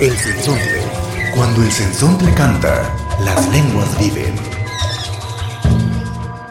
El 0.00 0.10
sensontle. 0.10 0.82
Cuando 1.36 1.62
el 1.62 1.70
sensontle 1.70 2.34
canta, 2.34 2.92
las 3.24 3.48
lenguas 3.52 3.96
viven. 4.00 4.34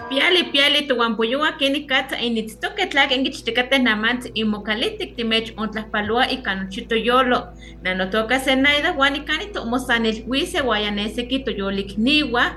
Piali 0.10 0.44
piali 0.44 0.88
tuwampuyowa 0.88 1.52
keni 1.52 1.82
katsa 1.86 2.20
initztoke 2.22 2.86
tlak 2.86 3.12
engichtekate 3.12 3.80
namantz 3.80 4.30
imokalitik 4.34 5.16
timech 5.16 5.54
ontlaspalua 5.58 6.30
ikanuchito 6.30 6.96
yolo. 6.96 7.48
Nanotoka 7.82 8.40
senaida 8.40 8.92
wanikani 8.92 9.46
tomosanel 9.46 10.24
huise 10.26 10.62
guayaneseki 10.62 11.40
toyolik 11.40 11.98
niwa. 11.98 12.52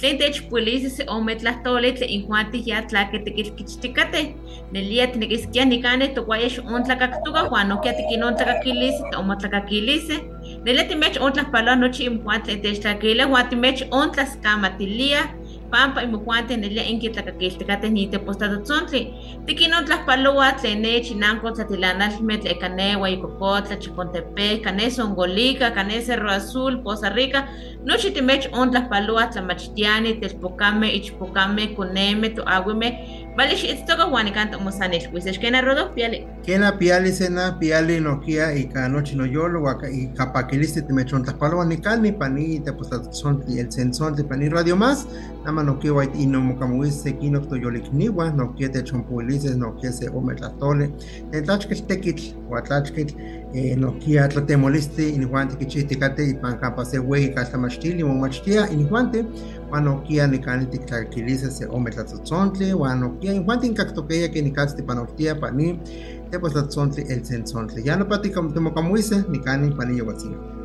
Tlen 0.00 0.18
techpuelisi 0.18 0.90
se 0.90 1.04
ome 1.06 1.34
tlahtoli 1.36 1.92
tlen 1.92 2.10
injuanti 2.10 2.62
ya 2.66 2.82
tlaketekilkichtikate. 2.82 4.34
Nelia 4.72 5.06
tinekiskia 5.06 5.64
nikane 5.64 6.08
toguayex 6.08 6.58
ontlakaktuga 6.58 7.40
huan 7.40 7.68
nokia 7.68 7.92
tikinontlakakilisi 7.92 9.02
tomotlakakilisi. 9.12 10.20
Nelia 10.64 10.84
timech 10.84 11.20
ontlaspalua 11.20 11.76
nochi 11.76 12.04
injuan 12.04 12.42
tlen 12.42 12.62
techtlakile 12.62 13.24
huan 13.24 13.48
timech 13.48 13.82
ontlaskamatilia 13.90 15.28
pampa 15.70 16.02
imujuante 16.02 16.56
nelia 16.56 16.84
inkitlakakiltikate 16.84 17.88
nitepostatotzontle. 17.88 19.00
Tikinontlajpaloa 19.46 20.52
tlen 20.52 20.82
nech 20.82 21.10
inanko 21.10 21.50
tlatilanalme 21.50 22.38
tlekanewa 22.38 23.10
ikokotla, 23.10 23.76
Chicontepec, 23.76 24.62
kane 24.64 24.90
Songolica, 24.90 25.70
kane 25.70 26.02
Cerro 26.02 26.30
Azul, 26.30 26.82
Poza 26.82 27.08
Rica, 27.08 27.48
nochi 27.84 28.10
timech 28.10 28.48
ontlajpaloa 28.52 29.26
tlamachtiani, 29.26 30.14
telpocame, 30.20 30.90
ichpocame, 30.90 31.74
coneme, 31.76 32.28
toahuime, 32.28 33.19
Vale, 33.36 33.54
itztoka 33.54 34.04
huanicanta 34.04 34.58
mosanilhuises, 34.58 35.38
kena 35.38 35.60
rodo 35.60 35.88
piali. 35.94 36.26
Kena 36.42 36.72
piali 36.72 37.12
sena 37.12 37.52
piali 37.52 38.00
nokia 38.00 38.52
y 38.52 38.64
canochi 38.64 39.14
no 39.16 39.24
yolo 39.24 39.62
waka 39.62 39.88
y 39.88 40.08
capakiliste 40.14 40.82
te 40.82 40.92
mechon 40.92 41.24
tapalo 41.24 41.64
ni 41.64 41.76
calmi 41.76 42.12
pani 42.12 42.60
te 42.60 42.72
posta 42.72 43.00
son 43.12 43.44
el 43.48 43.70
sensón 43.70 44.16
de 44.16 44.24
pani 44.24 44.48
radio 44.48 44.76
más 44.76 45.06
nama 45.44 45.62
no 45.62 45.78
kia 45.78 45.92
white 45.92 46.18
ino 46.18 46.40
mokamuis 46.40 47.02
se 47.02 47.12
kino 47.12 47.40
to 47.40 47.56
yolik 47.56 47.92
niwa 47.92 48.30
no 48.32 48.52
kia 48.54 48.68
te 48.68 48.82
chompuilises 48.82 49.56
no 49.56 49.76
kia 49.76 49.92
se 49.92 50.08
ometlatole 50.08 50.90
en 51.32 51.44
tachkil 51.44 51.86
tekit 51.86 52.34
huatlachkil 52.48 53.14
eh, 53.54 53.76
no 53.76 53.92
kia 53.92 54.28
tlatemoliste 54.28 55.08
inihuante 55.08 55.56
kichitikate 55.56 56.30
y 56.30 56.34
pan 56.34 56.58
capa 56.58 56.84
se 56.84 56.98
wey 56.98 57.28
kastamachtil 57.34 58.00
y 58.00 58.04
momachtia 58.04 58.70
inihuante 58.70 59.24
wano 59.70 60.02
kia 60.02 60.26
nikani 60.26 60.66
tiktlaquilises 60.66 61.58
se 61.58 61.66
ometlatzotzontle 61.66 62.74
wano 62.74 63.10
kia 63.18 63.32
inihuante 63.32 63.66
inkaktokeya 63.66 64.28
que 64.28 64.42
nikatsti 64.42 64.82
panoltia 64.82 65.34
pani 65.34 65.80
te 66.30 66.38
pues 66.38 66.54
el 66.54 67.24
sensontle 67.24 67.82
ya 67.84 67.96
no 67.96 68.04
pati 68.08 68.30
como 68.30 68.74
kamuise 68.74 69.24
nikani 69.28 69.70
pani 69.70 69.98
yowatzin 69.98 70.59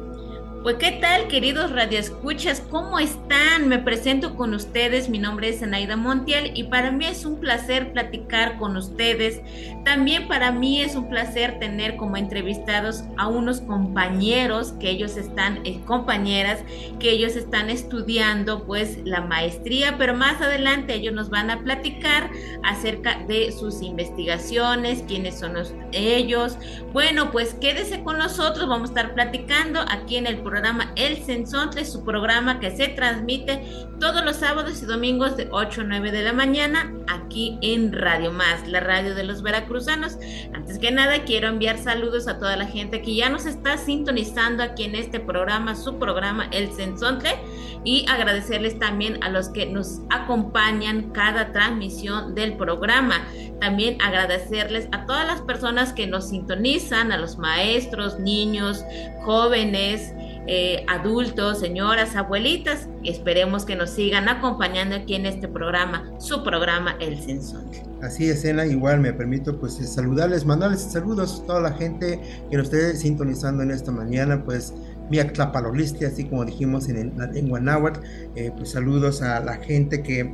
Pues 0.65 0.77
qué 0.77 0.93
tal, 0.93 1.27
queridos 1.27 1.71
radioescuchas, 1.73 2.59
¿cómo 2.59 2.97
están? 2.97 3.67
Me 3.67 3.77
presento 3.77 4.35
con 4.35 4.55
ustedes, 4.55 5.09
mi 5.09 5.19
nombre 5.19 5.49
es 5.49 5.61
Anaida 5.61 5.95
Montiel 5.95 6.53
y 6.55 6.63
para 6.63 6.89
mí 6.89 7.05
es 7.05 7.23
un 7.23 7.39
placer 7.39 7.93
platicar 7.93 8.57
con 8.57 8.75
ustedes. 8.75 9.41
También 9.83 10.27
para 10.27 10.51
mí 10.51 10.81
es 10.81 10.95
un 10.95 11.07
placer 11.07 11.59
tener 11.59 11.97
como 11.97 12.17
entrevistados 12.17 13.03
a 13.15 13.27
unos 13.27 13.61
compañeros 13.61 14.73
que 14.79 14.89
ellos 14.89 15.17
están, 15.17 15.63
eh, 15.67 15.79
compañeras, 15.85 16.63
que 16.99 17.11
ellos 17.11 17.35
están 17.35 17.69
estudiando 17.69 18.65
pues 18.65 18.97
la 19.05 19.21
maestría, 19.21 19.99
pero 19.99 20.15
más 20.15 20.41
adelante 20.41 20.95
ellos 20.95 21.13
nos 21.13 21.29
van 21.29 21.51
a 21.51 21.61
platicar 21.61 22.31
acerca 22.63 23.19
de 23.27 23.51
sus 23.51 23.83
investigaciones, 23.83 25.03
quiénes 25.07 25.37
son 25.37 25.53
ellos. 25.91 26.57
Bueno, 26.91 27.31
pues 27.31 27.53
quédese 27.53 28.01
con 28.01 28.17
nosotros, 28.17 28.67
vamos 28.67 28.89
a 28.89 28.93
estar 28.93 29.13
platicando 29.13 29.81
aquí 29.81 30.15
en 30.15 30.25
el 30.25 30.37
programa 30.37 30.54
programa 30.55 30.93
El 30.95 31.21
Sensontle, 31.21 31.83
su 31.83 32.05
programa 32.05 32.61
que 32.61 32.71
se 32.71 32.87
transmite 32.87 33.61
todos 33.99 34.23
los 34.23 34.37
sábados 34.37 34.81
y 34.81 34.85
domingos 34.85 35.35
de 35.35 35.49
8 35.51 35.81
a 35.81 35.83
9 35.83 36.11
de 36.13 36.23
la 36.23 36.31
mañana 36.31 36.93
aquí 37.09 37.57
en 37.61 37.91
Radio 37.91 38.31
Más, 38.31 38.65
la 38.65 38.79
radio 38.79 39.15
de 39.15 39.25
los 39.25 39.41
veracruzanos. 39.41 40.17
Antes 40.53 40.79
que 40.79 40.91
nada, 40.91 41.25
quiero 41.25 41.49
enviar 41.49 41.77
saludos 41.77 42.29
a 42.29 42.39
toda 42.39 42.55
la 42.55 42.67
gente 42.67 43.01
que 43.01 43.15
ya 43.15 43.29
nos 43.29 43.45
está 43.45 43.77
sintonizando 43.77 44.63
aquí 44.63 44.85
en 44.85 44.95
este 44.95 45.19
programa, 45.19 45.75
su 45.75 45.99
programa 45.99 46.47
El 46.51 46.71
Sensontle, 46.71 47.35
y 47.83 48.05
agradecerles 48.09 48.79
también 48.79 49.21
a 49.23 49.29
los 49.29 49.49
que 49.49 49.65
nos 49.65 49.99
acompañan 50.09 51.11
cada 51.11 51.51
transmisión 51.51 52.33
del 52.33 52.55
programa. 52.55 53.27
También 53.59 54.01
agradecerles 54.01 54.87
a 54.91 55.05
todas 55.05 55.27
las 55.27 55.41
personas 55.41 55.93
que 55.93 56.07
nos 56.07 56.29
sintonizan, 56.29 57.11
a 57.11 57.17
los 57.17 57.37
maestros, 57.37 58.19
niños, 58.19 58.83
jóvenes, 59.23 60.13
eh, 60.47 60.85
adultos, 60.87 61.59
señoras, 61.59 62.15
abuelitas. 62.15 62.87
Esperemos 63.03 63.65
que 63.65 63.75
nos 63.75 63.89
sigan 63.89 64.29
acompañando 64.29 64.95
aquí 64.95 65.15
en 65.15 65.25
este 65.25 65.47
programa, 65.47 66.11
su 66.19 66.43
programa 66.43 66.95
El 66.99 67.21
Sensón. 67.21 67.65
Así 68.01 68.29
es, 68.29 68.45
Ena, 68.45 68.65
igual 68.65 68.99
me 68.99 69.13
permito 69.13 69.59
pues 69.59 69.73
saludarles, 69.75 70.45
mandarles 70.45 70.81
saludos 70.81 71.41
a 71.41 71.47
toda 71.47 71.61
la 71.61 71.71
gente 71.73 72.19
que 72.51 72.57
nos 72.57 72.65
esté 72.65 72.95
sintonizando 72.95 73.63
en 73.63 73.71
esta 73.71 73.91
mañana, 73.91 74.43
pues 74.43 74.73
mi 75.09 75.19
actlapaloliste, 75.19 76.05
así 76.05 76.25
como 76.25 76.45
dijimos 76.45 76.89
en 76.89 77.17
la 77.17 77.27
lengua 77.27 77.59
náhuatl, 77.59 77.99
eh, 78.35 78.51
pues 78.55 78.71
saludos 78.71 79.21
a 79.21 79.39
la 79.39 79.55
gente 79.57 80.03
que, 80.03 80.31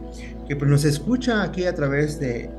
que 0.47 0.55
pues, 0.55 0.69
nos 0.69 0.83
escucha 0.83 1.43
aquí 1.43 1.65
a 1.65 1.75
través 1.75 2.19
de 2.19 2.49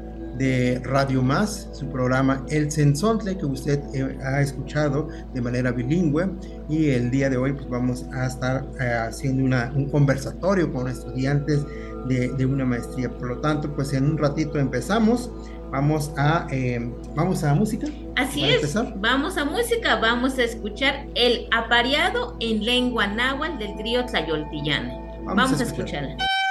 de 0.42 0.82
Radio 0.82 1.22
Más, 1.22 1.68
su 1.72 1.88
programa 1.88 2.44
El 2.48 2.72
Sensontle, 2.72 3.38
que 3.38 3.46
usted 3.46 3.80
eh, 3.94 4.18
ha 4.24 4.40
escuchado 4.40 5.06
de 5.32 5.40
manera 5.40 5.70
bilingüe. 5.70 6.30
Y 6.68 6.90
el 6.90 7.12
día 7.12 7.30
de 7.30 7.36
hoy 7.36 7.52
pues 7.52 7.68
vamos 7.68 8.04
a 8.12 8.26
estar 8.26 8.66
eh, 8.80 8.92
haciendo 9.06 9.44
una, 9.44 9.72
un 9.76 9.88
conversatorio 9.88 10.72
con 10.72 10.88
estudiantes 10.88 11.64
de, 12.08 12.30
de, 12.30 12.44
una 12.44 12.64
maestría. 12.64 13.08
Por 13.08 13.28
lo 13.28 13.38
tanto, 13.38 13.72
pues 13.72 13.92
en 13.92 14.04
un 14.04 14.18
ratito 14.18 14.58
empezamos. 14.58 15.30
Vamos 15.70 16.10
a, 16.18 16.48
eh, 16.50 16.92
¿vamos 17.14 17.44
a 17.44 17.54
música. 17.54 17.86
Así 18.16 18.44
es, 18.44 18.74
vamos 18.96 19.38
a 19.38 19.44
música, 19.44 19.96
vamos 19.96 20.38
a 20.38 20.42
escuchar 20.42 21.06
el 21.14 21.46
apareado 21.52 22.36
en 22.40 22.64
lengua 22.64 23.06
náhuatl 23.06 23.58
del 23.58 23.76
trío 23.76 24.04
Tlayoltillana. 24.04 24.92
Vamos, 25.22 25.36
vamos 25.36 25.60
a, 25.60 25.62
escuchar. 25.62 26.04
a 26.04 26.08
escucharla. 26.08 26.41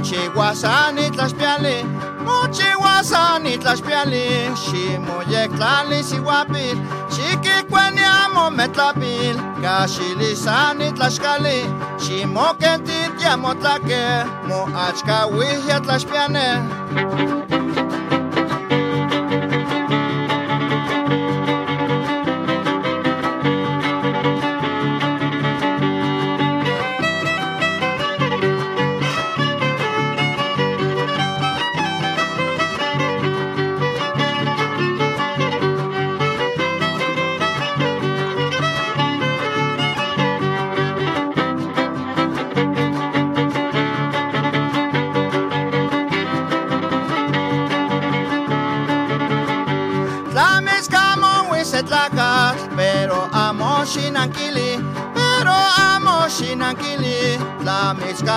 Moche 0.00 0.24
guasani 0.34 1.06
tlaxpiali, 1.14 1.76
moche 2.24 2.70
guasani 2.80 3.52
tlaxpiali, 3.62 4.24
ximoyek 4.62 5.50
tlali 5.58 5.98
siwapil, 6.08 6.76
xikikweniamo 7.14 8.44
metlapil, 8.58 9.36
kaxilisani 9.62 10.88
tlaxkali, 10.96 11.58
ximokentit 12.02 13.12
yamotlake, 13.24 14.04
moachkawihyatlaxpiane. 14.48 16.48
Thank 17.50 17.64
you. 17.64 17.69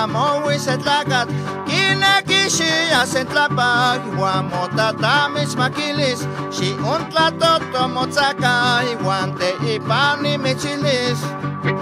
Tlamechkamowis 0.08 0.66
se 0.66 0.78
tlakat 0.78 1.30
kineki 1.66 2.50
xiasentlapak 2.50 4.02
iuan 4.08 4.46
motatamitmakilis 4.46 6.28
xiuntlatottomotzaka 6.52 8.82
iuan 8.92 9.34
teipan 9.34 10.24
nimichilis 10.24 11.20
motoka, 11.64 11.73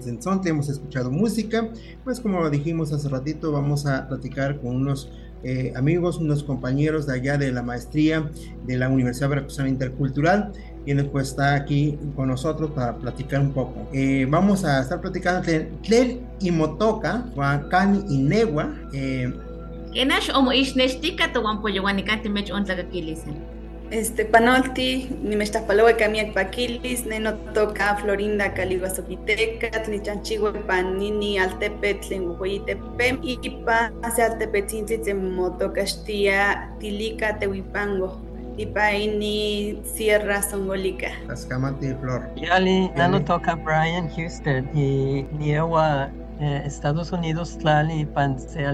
El 0.00 0.04
Sensonte, 0.04 0.48
hemos 0.48 0.70
escuchado 0.70 1.10
música, 1.10 1.68
pues 2.04 2.20
como 2.20 2.48
dijimos 2.48 2.90
hace 2.92 3.08
ratito, 3.10 3.52
vamos 3.52 3.84
a 3.84 4.08
platicar 4.08 4.58
con 4.58 4.76
unos 4.76 5.10
eh, 5.42 5.74
amigos, 5.76 6.16
unos 6.16 6.42
compañeros 6.42 7.06
de 7.06 7.14
allá 7.16 7.36
de 7.36 7.52
la 7.52 7.62
maestría 7.62 8.30
de 8.66 8.78
la 8.78 8.88
Universidad 8.88 9.28
Veracruzana 9.28 9.68
Intercultural, 9.68 10.52
quienes 10.86 11.04
pues 11.04 11.28
está 11.28 11.54
aquí 11.54 11.98
con 12.16 12.28
nosotros 12.28 12.70
para 12.70 12.96
platicar 12.96 13.40
un 13.40 13.52
poco. 13.52 13.88
Eh, 13.92 14.26
vamos 14.28 14.64
a 14.64 14.80
estar 14.80 15.02
platicando 15.02 15.42
Tlel 15.82 16.22
y 16.40 16.50
Motoca, 16.50 17.26
Huacani 17.36 18.02
y 18.08 18.22
Negua. 18.22 18.74
Eh, 18.94 19.30
omo 20.34 20.52
ishneshtika 20.52 21.30
to 21.32 21.42
wampo 21.42 21.68
yawanikanti 21.68 22.30
mech. 22.30 22.50
Este, 23.90 24.24
panolti, 24.24 25.10
ni 25.20 25.34
me 25.34 25.44
paloa 25.66 25.96
camiac 25.96 26.32
paquilis, 26.32 27.06
neno 27.06 27.34
toca 27.54 27.96
Florinda 27.96 28.54
caliguasopiteca, 28.54 29.82
ni 29.88 30.00
chanchihue 30.00 30.52
panini 30.66 31.38
altepetl 31.38 32.12
en 32.12 32.28
Huayitepem, 32.38 33.18
y 33.22 33.50
pa 33.64 33.90
hace 34.02 34.22
altepetzintzitz 34.22 35.08
en 35.08 35.34
motocastia 35.34 36.70
tilica 36.78 37.36
tehuipango. 37.38 38.20
Y 38.56 38.66
pa 38.66 38.92
ini 38.92 39.80
Sierra 39.84 40.42
Songolica. 40.42 41.08
Tascamati 41.26 41.94
Flor. 42.00 42.28
Yali, 42.36 42.90
nano 42.94 43.24
toca 43.24 43.56
Brian 43.56 44.08
Houston 44.10 44.68
y 44.74 45.26
Niewa 45.38 46.10
eh, 46.40 46.62
Estados 46.64 47.12
Unidos 47.12 47.58
tlali 47.58 48.06
pan 48.06 48.38
se 48.38 48.64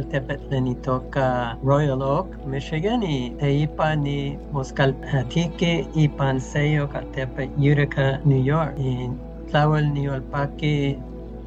toca 0.82 1.58
Royal 1.64 2.00
Oak, 2.00 2.46
Michigan 2.46 3.02
y 3.02 3.30
teipa 3.40 3.96
ni 3.96 4.38
Moscaltique 4.52 5.86
y 5.94 6.08
pan 6.08 6.40
seyo 6.40 6.88
kaltepe 6.88 7.50
Utica, 7.58 8.20
New 8.24 8.42
York. 8.42 8.78
Y 8.78 9.10
tlawel 9.50 9.92
ni 9.92 10.08
olpaki 10.08 10.96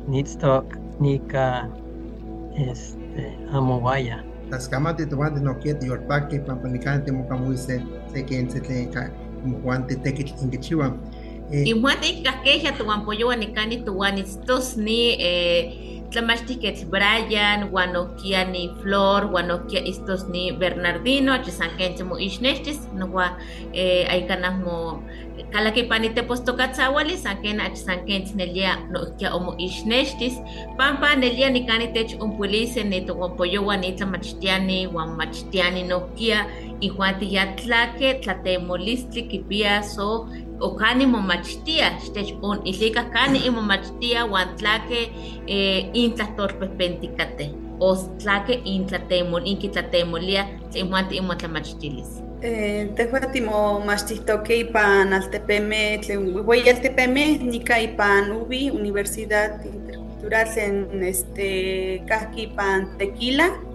nitstock 0.08 0.78
nika 1.00 1.70
este 2.58 3.38
amowaya. 3.54 4.24
Taskamati 4.50 5.06
tuwante 5.06 5.40
no 5.40 5.56
kiet 5.60 5.84
yorpaki 5.84 6.40
pampanicante 6.40 7.12
mocamuise 7.12 7.82
se 8.14 8.26
quien 8.26 8.50
se 8.50 8.60
te 8.60 8.90
muante 9.46 9.96
tekit 9.96 10.34
ingechiwa. 10.42 10.98
Y 11.52 11.74
muante 11.74 12.22
kaskeja 12.24 12.78
tuwan 12.78 13.06
pollo 13.06 13.32
anikani 13.32 13.78
tuwan 13.86 14.18
estos 14.18 14.78
ni 14.78 15.16
eh 15.20 15.99
tlamachtiketl 16.12 16.86
Brian, 16.90 17.70
guanokia 17.70 18.44
ni 18.44 18.70
Flor, 18.82 19.28
guanokia 19.30 19.86
estos 19.86 20.28
ni 20.30 20.52
Bernardino, 20.52 21.34
achisankense 21.34 22.04
mo 22.04 22.18
ixnextis, 22.20 22.80
nohua 22.96 23.38
eh, 23.74 24.10
aikanah 24.10 24.58
mo 24.60 25.04
kalakipani 25.52 26.10
tepostokatzawali, 26.10 27.18
sanken 27.18 27.60
achisankense 27.62 28.36
nelia 28.36 28.78
nohkia 28.92 29.34
omo 29.34 29.56
ixnextis, 29.58 30.36
pampa 30.78 31.16
nelia 31.16 31.50
nikani 31.50 31.94
tech 31.94 32.18
umpuilise 32.22 32.84
ni 32.84 33.02
togonpoyowa 33.02 33.78
ni 33.78 33.92
tlamachtiani, 33.94 34.88
guan 34.88 35.16
machtiani 35.16 35.84
nohkia, 35.84 36.46
ihuanti 36.82 37.34
ya 37.34 37.46
tlake, 37.56 38.14
tlatemolistli 38.14 39.24
kipia 39.24 39.84
so 39.84 40.30
o 40.60 40.70
kani 40.76 41.06
momachtia 41.06 41.92
xtech 42.00 42.36
on 42.42 42.62
itlika 42.64 43.04
kani 43.04 43.40
imomachtia 43.50 44.26
uan 44.26 44.48
tlake 44.58 45.02
eh, 45.48 45.90
intlatorpehpentikate 45.94 47.50
o 47.80 47.96
tlake 47.96 48.54
intlatemol 48.66 49.42
inkitlatemolia 49.46 50.46
tlimuanti 50.72 51.16
imotlamachtilis. 51.16 52.24
Eh, 52.42 52.88
tehua 52.96 53.20
timomachtihtoke 53.20 54.60
ipan 54.60 55.14
altepeme 55.14 56.00
tlen 56.04 56.20
uiueyi 56.20 56.70
altepeme 56.70 57.26
nika 57.38 57.78
ipan 57.78 58.32
ubi 58.32 58.72
Universidad 58.72 59.66
Intercultural 59.66 60.48
tlen 60.54 61.04
este 61.04 61.48
kahki 62.08 62.44
ipan 62.44 62.88
Tequila 62.98 63.69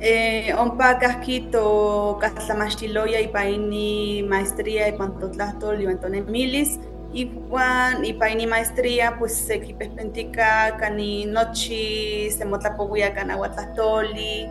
eh, 0.00 0.56
ompa 0.56 0.96
kahki 0.96 1.52
tokahtlamachtiloya 1.52 3.20
ipa 3.20 3.44
ini 3.44 4.24
maestría 4.24 4.88
ipan 4.88 5.12
totlahtol 5.20 5.76
iwan 5.76 6.00
tonemilis 6.00 6.80
iwan 7.12 8.00
ipa 8.00 8.32
ini 8.32 8.48
maestría 8.48 9.12
pues 9.20 9.36
sekipehpentika 9.36 10.80
kani 10.80 11.28
nochi 11.28 12.32
semotlapowia 12.32 13.12
kan 13.12 13.28
aguatlahtoli 13.28 14.48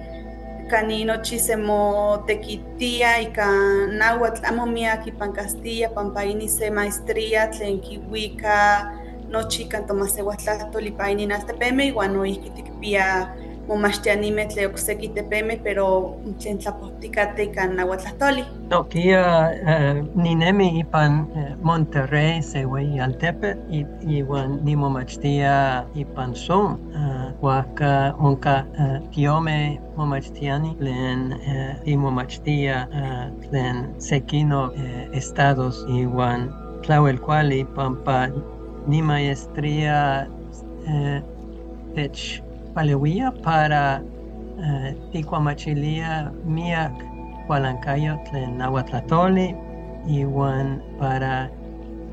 kani 0.69 1.01
nochi 1.09 1.41
semotekitia 1.41 3.25
ika 3.25 3.49
nahuatl 3.89 4.45
amo 4.45 4.69
miak 4.69 5.09
ipan 5.09 5.33
Castilla 5.33 5.89
pampa 5.89 6.21
ini 6.29 6.45
se 6.45 6.69
maestría 6.69 7.49
tlen 7.49 7.81
kiwika 7.81 8.85
nochi 9.33 9.65
kan 9.65 9.89
tomaseuatlahtol 9.89 10.85
ipa 10.93 11.09
ini 11.09 11.25
naltepemeh 11.25 11.89
iwan 11.89 12.13
momachtianimeh 13.69 14.47
tle 14.49 14.67
okseki 14.67 15.11
tepemeh, 15.13 15.59
pero 15.63 15.85
tlen 16.41 16.57
tlapojtikateh 16.57 17.49
ikan 17.51 17.75
nahuatlahtoli. 17.77 18.43
Nokia 18.69 19.23
uh, 19.53 19.97
ninemi 20.17 20.81
ipan 20.81 21.29
uh, 21.29 21.53
Monterrey 21.61 22.41
se 22.41 22.65
ueyi 22.65 22.99
altepetl 22.99 23.61
iuan 24.09 24.59
nimomachtia 24.65 25.85
ipan 25.95 26.35
son 26.35 26.79
uh, 26.93 27.29
huaca 27.41 28.15
onca 28.17 28.65
uh, 28.65 28.97
tiome 29.13 29.79
momachtiani 29.97 30.75
tlen 30.81 31.33
uh, 31.37 31.73
imomachtia 31.85 32.87
uh, 32.89 33.25
tlen 33.45 33.85
sekino 33.97 34.65
uh, 34.73 35.17
estados 35.17 35.85
iuan 35.93 36.49
tlauel 36.81 37.17
cuali 37.21 37.65
pampa 37.75 38.27
ni 38.87 39.01
maestría 39.01 40.27
uh, 40.87 41.19
tech 41.95 42.41
palewia 42.73 43.31
para 43.31 44.01
uh, 44.57 45.11
ticuamachilia 45.11 46.31
miak 46.45 46.93
hualancayo 47.47 48.17
tlen 48.29 48.57
nahuatlatoli 48.57 49.55
iwan 50.07 50.81
para 50.99 51.49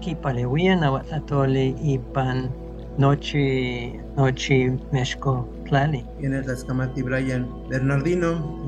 kipalewian 0.00 0.82
aguatlatoli 0.82 1.76
ipan 1.84 2.50
nochi 2.98 3.92
nochi 4.16 4.72
mexco 4.92 5.48
tlali. 5.64 6.04
Tiene 6.20 6.42
Tlaxcamati 6.42 7.02
Brian 7.02 7.46
Bernardino, 7.68 8.62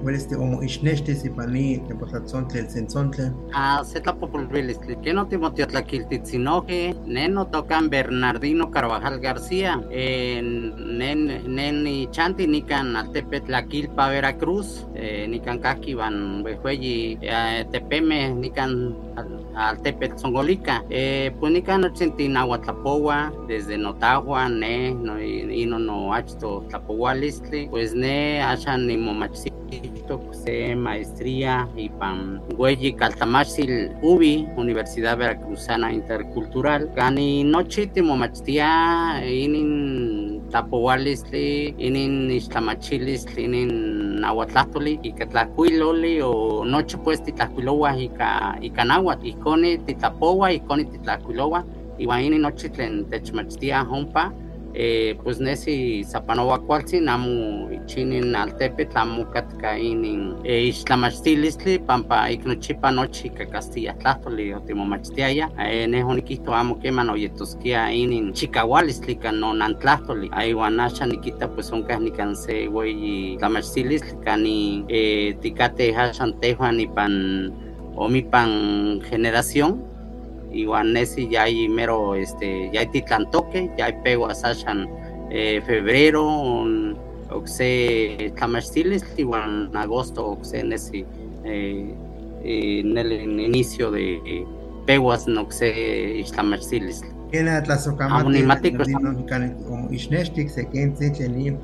tiene 0.00 0.16
este 0.16 0.36
homo 0.36 0.62
ishneshte 0.62 1.14
sipani 1.14 1.78
tepotlazontle 1.88 2.60
el 2.60 2.70
sensontle. 2.70 3.32
Ah, 3.52 3.82
se 3.84 4.00
tlapopolvilistli, 4.00 4.96
que 5.02 5.12
no 5.12 5.26
Timoteo 5.26 5.66
tlaquiltitzinoje, 5.66 6.94
neno 7.06 7.46
tocan 7.46 7.90
Bernardino 7.90 8.70
Carvajal 8.70 9.20
García, 9.20 9.76
nen 9.90 11.42
nen 11.46 12.10
chanti 12.10 12.46
nican 12.46 12.96
altepet 12.96 13.46
tlaquilpa 13.46 14.08
Veracruz, 14.08 14.86
nican 15.28 15.60
kaki 15.60 15.94
van 15.94 16.42
bejueyi 16.42 17.18
tepeme 17.70 18.34
nican 18.34 18.96
altepet 19.54 20.18
Zongolica, 20.18 20.82
pues 21.38 21.52
nican 21.52 21.84
ochentinahuatlapowa, 21.84 23.32
desde 23.48 23.76
Notagua, 23.78 24.48
ne, 24.48 24.94
no, 24.94 25.20
ino 25.20 25.78
no 25.78 26.14
achto 26.14 26.64
tlapohualistli, 26.68 27.68
pues 27.68 27.94
ne 27.94 28.42
achan 28.42 28.86
ni 28.86 28.96
momachsi 28.96 29.50
se 30.32 30.74
maestría 30.74 31.68
y 31.76 31.88
pan 31.88 32.42
Güey 32.56 32.92
Caltamachil 32.94 33.92
Ubi, 34.02 34.48
Universidad 34.56 35.18
Veracruzana 35.18 35.92
Intercultural, 35.92 36.90
Gani 36.94 37.44
Nochitimo 37.44 38.16
Machtia, 38.16 39.22
Inin 39.26 40.42
Tapohualistli, 40.50 41.74
Inin 41.78 42.30
Ixtlamachilistli, 42.30 43.44
Inin 43.44 44.20
Nahuatlatoli, 44.20 44.98
y 45.02 45.12
Catlacuiloli, 45.12 46.20
o 46.22 46.64
Noche 46.64 46.98
pues 46.98 47.22
Titlacuilowa 47.22 47.96
y 47.98 48.70
Canahuat, 48.70 49.24
y 49.24 49.34
Coni 49.34 49.78
Titlapowa, 49.78 50.52
y 50.52 50.60
Coni 50.60 50.84
Titlacuilowa, 50.86 51.64
y 51.98 52.06
Guaini 52.06 52.38
Nochitlen 52.38 53.08
Techmachtia 53.08 53.82
Hompa, 53.82 54.32
eh, 54.74 55.16
pues 55.22 55.40
nesi 55.40 56.04
zapanova 56.04 56.58
cualtzin 56.58 57.08
amo 57.08 57.68
chinin 57.86 58.34
altepetl 58.34 58.98
amo 58.98 59.24
katka 59.24 59.76
inin 59.78 60.36
eh, 60.44 60.68
ixtlamachtilistli 60.68 61.78
pampa 61.78 62.28
iknochipa 62.30 62.90
nochi 62.90 63.28
ka 63.30 63.44
Castilla 63.46 63.94
tlahtoli 63.94 64.54
otimomachtiaya. 64.54 65.50
Eh, 65.58 65.86
neh 65.86 66.04
onikihto 66.06 66.54
amo 66.54 66.74
keman 66.74 67.10
oyetoskia 67.10 67.90
inin 67.90 68.32
chikaualistli 68.32 69.14
kan 69.14 69.40
nonantlahtoli 69.40 70.30
aiwan 70.32 70.80
axa 70.80 71.06
nikita 71.06 71.48
pues 71.48 71.72
onkah 71.72 71.98
nikan 72.00 72.36
se 72.36 72.68
weyi 72.68 73.36
tlamachtilistli 73.38 74.16
kani 74.24 74.84
eh, 74.88 75.34
tikateh 75.40 75.98
axan 75.98 76.32
tehuan 76.40 76.80
ipan 76.80 77.52
omipan 77.96 79.00
generación 79.10 79.89
igual 80.52 80.92
Nessi 80.92 81.28
ya 81.28 81.42
hay 81.42 81.68
mero, 81.68 82.14
este, 82.14 82.70
ya 82.72 82.80
hay 82.80 82.86
titlantoque, 82.86 83.70
ya 83.76 83.86
hay 83.86 83.94
pego 84.02 84.26
a 84.26 84.34
Sashan 84.34 84.88
eh, 85.30 85.62
febrero, 85.64 86.64
oxe 87.30 88.32
tamastiles, 88.36 89.04
igual 89.16 89.68
en 89.70 89.76
agosto, 89.76 90.26
oxe 90.26 90.62
Nessi 90.64 91.04
eh, 91.44 91.94
en 92.42 92.98
el 92.98 93.12
inicio 93.40 93.90
de 93.90 94.14
eh, 94.16 94.46
peguas 94.86 95.26
no 95.28 95.42
oxe 95.42 96.24
tamastiles. 96.34 97.02
Kena 97.30 97.62
tlazocamati, 97.62 98.42
como 99.68 99.88
ishneshtik, 99.92 100.48
se 100.48 100.68
quente, 100.68 101.12
cheni, 101.12 101.56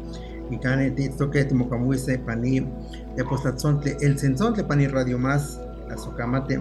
y 0.50 0.58
cane 0.58 0.90
titoque, 0.92 1.44
timocamuise, 1.44 2.18
pani, 2.18 2.60
de 3.16 3.24
postatzontle, 3.24 3.96
el 4.00 4.16
sensontle, 4.16 4.62
pani 4.62 4.86
radio 4.86 5.18
más, 5.18 5.60
tlazocamate, 5.86 6.60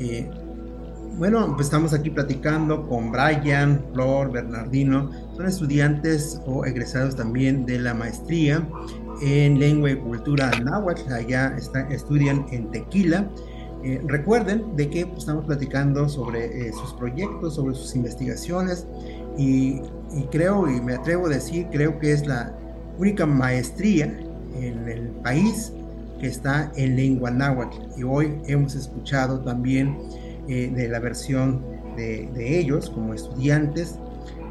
eh, 0.00 0.28
bueno, 1.18 1.54
pues 1.54 1.66
estamos 1.66 1.92
aquí 1.92 2.10
platicando 2.10 2.88
con 2.88 3.12
Brian, 3.12 3.84
Flor, 3.92 4.32
Bernardino. 4.32 5.10
Son 5.36 5.46
estudiantes 5.46 6.40
o 6.46 6.64
egresados 6.64 7.16
también 7.16 7.66
de 7.66 7.78
la 7.78 7.94
maestría 7.94 8.66
en 9.20 9.58
lengua 9.58 9.90
y 9.90 9.96
cultura 9.96 10.50
náhuatl. 10.62 11.12
Allá 11.12 11.56
estudian 11.90 12.46
en 12.50 12.70
Tequila. 12.70 13.28
Eh, 13.84 14.00
recuerden 14.06 14.76
de 14.76 14.88
que 14.88 15.06
pues, 15.06 15.20
estamos 15.20 15.44
platicando 15.44 16.08
sobre 16.08 16.68
eh, 16.68 16.72
sus 16.72 16.92
proyectos, 16.94 17.56
sobre 17.56 17.74
sus 17.74 17.94
investigaciones 17.96 18.86
y, 19.36 19.80
y, 20.14 20.22
creo 20.30 20.70
y 20.70 20.80
me 20.80 20.94
atrevo 20.94 21.26
a 21.26 21.30
decir, 21.30 21.66
creo 21.72 21.98
que 21.98 22.12
es 22.12 22.26
la 22.26 22.54
única 22.98 23.26
maestría 23.26 24.04
en 24.54 24.88
el 24.88 25.08
país 25.22 25.72
que 26.20 26.28
está 26.28 26.70
en 26.76 26.94
lengua 26.94 27.32
náhuatl. 27.32 27.76
Y 27.96 28.04
hoy 28.04 28.40
hemos 28.46 28.76
escuchado 28.76 29.40
también 29.40 29.98
eh, 30.48 30.72
de 30.74 30.88
la 30.88 30.98
versión 30.98 31.62
de, 31.96 32.28
de, 32.34 32.58
ellos 32.58 32.90
como 32.90 33.14
estudiantes, 33.14 33.96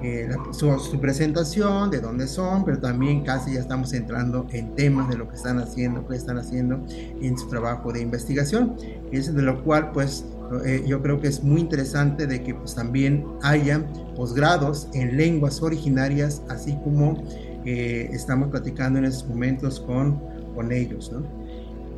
eh, 0.04 0.28
la, 0.30 0.54
su, 0.54 0.80
su, 0.80 1.00
presentación, 1.00 1.92
de 1.92 2.00
dónde 2.00 2.28
son, 2.28 2.64
pero 2.64 2.80
también 2.80 3.24
casi 3.24 3.54
ya 3.54 3.60
estamos 3.60 3.94
entrando 3.94 4.48
en 4.52 4.74
temas 4.76 5.10
de 5.10 5.18
lo 5.18 5.28
que 5.28 5.36
están 5.36 5.60
haciendo, 5.60 6.08
qué 6.08 6.16
están 6.16 6.38
haciendo 6.38 6.84
en 6.90 7.38
su 7.38 7.48
trabajo 7.50 7.92
de 7.92 8.02
investigación, 8.02 8.76
y 9.12 9.18
es 9.18 9.34
de 9.34 9.42
lo 9.42 9.64
cual 9.64 9.92
pues 9.92 10.26
eh, 10.66 10.84
yo 10.88 11.02
creo 11.02 11.20
que 11.20 11.28
es 11.28 11.44
muy 11.44 11.62
interesante 11.62 12.26
de 12.26 12.42
que 12.42 12.56
pues 12.56 12.74
también 12.74 13.26
haya 13.42 13.86
posgrados 14.16 14.88
en 14.94 15.18
lenguas 15.18 15.62
originarias, 15.62 16.42
así 16.50 16.78
como 16.84 17.24
estamos 17.64 18.50
platicando 18.50 18.98
en 18.98 19.06
estos 19.06 19.28
momentos 19.28 19.80
con, 19.80 20.20
con 20.56 20.72
ellos, 20.72 21.12
¿no? 21.12 21.41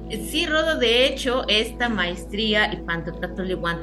Sí, 0.10 0.46
Rodo, 0.46 0.78
de 0.78 1.08
hecho, 1.08 1.44
esta 1.48 1.90
maestría, 1.90 2.72
y 2.72 2.78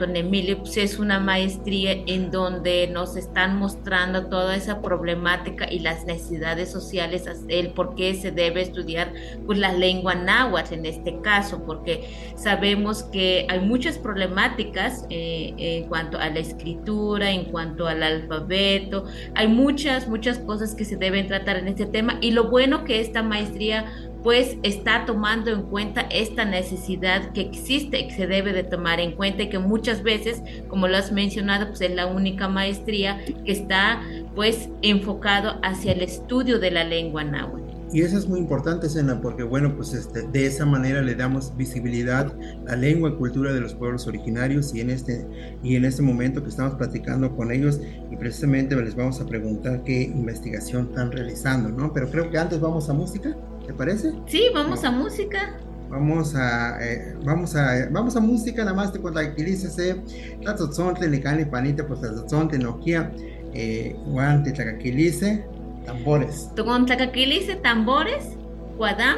en 0.05 0.17
Emilio, 0.17 0.59
pues 0.59 0.77
es 0.77 0.99
una 0.99 1.19
maestría 1.19 1.93
en 2.07 2.31
donde 2.31 2.87
nos 2.89 3.17
están 3.17 3.59
mostrando 3.59 4.27
toda 4.27 4.55
esa 4.55 4.81
problemática 4.81 5.67
y 5.73 5.81
las 5.81 6.05
necesidades 6.05 6.71
sociales, 6.71 7.25
el 7.49 7.71
por 7.71 7.97
qué 7.97 8.15
se 8.15 8.31
debe 8.31 8.61
estudiar 8.61 9.13
pues, 9.47 9.59
la 9.59 9.73
lengua 9.73 10.15
náhuatl 10.15 10.75
en 10.75 10.87
este 10.87 11.21
caso, 11.21 11.65
porque 11.65 12.09
sabemos 12.37 13.03
que 13.03 13.47
hay 13.49 13.61
muchas 13.61 13.99
problemáticas 13.99 15.07
eh, 15.11 15.55
en 15.59 15.89
cuanto 15.89 16.19
a 16.19 16.29
la 16.29 16.39
escritura, 16.39 17.31
en 17.31 17.47
cuanto 17.47 17.89
al 17.89 18.03
alfabeto, 18.03 19.05
hay 19.35 19.49
muchas, 19.49 20.07
muchas 20.07 20.39
cosas 20.39 20.75
que 20.75 20.85
se 20.85 20.97
deben 20.97 21.27
tratar 21.27 21.57
en 21.57 21.67
este 21.67 21.87
tema, 21.87 22.19
y 22.21 22.31
lo 22.31 22.51
bueno 22.51 22.85
que 22.85 23.01
esta 23.01 23.23
maestría 23.23 24.10
pues 24.23 24.57
está 24.63 25.07
tomando 25.07 25.51
en 25.51 25.63
cuenta 25.63 26.03
esta 26.03 26.45
necesidad 26.45 27.33
que 27.33 27.41
existe, 27.41 28.07
que 28.09 28.15
se 28.15 28.27
debe 28.27 28.53
de 28.53 28.65
tomar 28.65 29.01
en 29.01 29.13
cuenta 29.13 29.43
y 29.43 29.49
que 29.49 29.59
muchas 29.59 30.03
veces, 30.03 30.43
como 30.69 30.89
lo 30.89 30.97
has 30.97 31.13
mencionado, 31.13 31.69
pues 31.69 31.81
es 31.81 31.95
la 31.95 32.07
única 32.07 32.49
maestría 32.49 33.21
que 33.45 33.53
está 33.53 34.03
pues 34.35 34.69
enfocado 34.83 35.59
hacia 35.63 35.93
el 35.93 36.03
estudio 36.03 36.59
de 36.59 36.71
la 36.71 36.85
lengua 36.85 37.25
náhuatl. 37.25 37.71
Y 37.93 38.03
eso 38.03 38.19
es 38.19 38.29
muy 38.29 38.39
importante, 38.39 38.89
Sena, 38.89 39.21
porque 39.21 39.43
bueno, 39.43 39.75
pues 39.75 39.95
este, 39.95 40.23
de 40.23 40.47
esa 40.47 40.65
manera 40.65 41.03
le 41.03 41.17
damos 41.17 41.57
visibilidad 41.57 42.33
a 42.69 42.71
la 42.71 42.77
lengua 42.77 43.11
y 43.11 43.15
cultura 43.15 43.53
de 43.53 43.61
los 43.61 43.75
pueblos 43.75 44.07
originarios 44.07 44.73
y 44.73 44.81
en 44.81 44.91
este 44.91 45.27
y 45.65 45.75
en 45.75 45.85
este 45.85 46.01
momento 46.01 46.41
que 46.41 46.51
estamos 46.51 46.75
platicando 46.75 47.35
con 47.35 47.51
ellos 47.51 47.81
y 48.09 48.17
precisamente 48.17 48.77
les 48.77 48.95
vamos 48.95 49.21
a 49.21 49.27
preguntar 49.27 49.83
qué 49.83 50.03
investigación 50.03 50.87
están 50.91 51.11
realizando, 51.11 51.69
¿no? 51.71 51.93
Pero 51.93 52.09
creo 52.13 52.31
que 52.31 52.39
antes 52.39 52.61
vamos 52.61 52.89
a 52.89 52.93
música. 52.93 53.37
¿Te 53.67 53.75
parece? 53.75 54.13
Sí, 54.27 54.45
vamos 54.55 54.85
a 54.85 54.91
música. 54.91 55.59
Vamos 55.89 56.37
a, 56.37 56.79
eh, 56.81 57.17
vamos 57.25 57.57
a, 57.57 57.89
vamos 57.91 58.15
a 58.15 58.21
música, 58.21 58.63
nada 58.63 58.77
más 58.77 58.93
te 58.93 59.01
contactilícese, 59.01 60.01
tatotzonte, 60.45 61.09
nicani, 61.09 61.45
panita, 61.45 61.85
pues 61.85 62.01
tatotzonte, 62.01 62.59
noquia, 62.59 63.11
eh, 63.55 63.97
guante, 64.07 64.53
tlacaquilice, 64.53 65.45
tambores. 65.85 66.49
Con 66.65 66.87
tlacaquilice, 66.87 67.57
tambores, 67.57 68.37
guadam, 68.77 69.17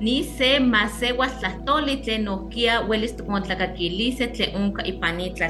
ni 0.00 0.22
se 0.22 0.60
maseguas 0.60 1.40
tlastoli, 1.40 2.02
tle 2.02 2.20
noquia, 2.20 2.82
huelis 2.82 3.14
con 3.14 3.42
tlacaquilice, 3.42 4.28
tle 4.28 4.52
unca 4.56 4.86
y 4.86 4.92
panitla, 5.00 5.48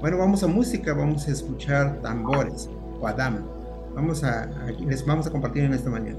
Bueno, 0.00 0.18
vamos 0.18 0.42
a 0.42 0.48
música, 0.48 0.94
vamos 0.94 1.28
a 1.28 1.30
escuchar 1.30 2.00
tambores, 2.02 2.68
guadam. 2.98 3.44
Vamos 3.94 4.24
a, 4.24 4.48
les 4.84 5.06
vamos 5.06 5.26
a 5.28 5.30
compartir 5.30 5.62
en 5.62 5.74
esta 5.74 5.88
mañana. 5.88 6.18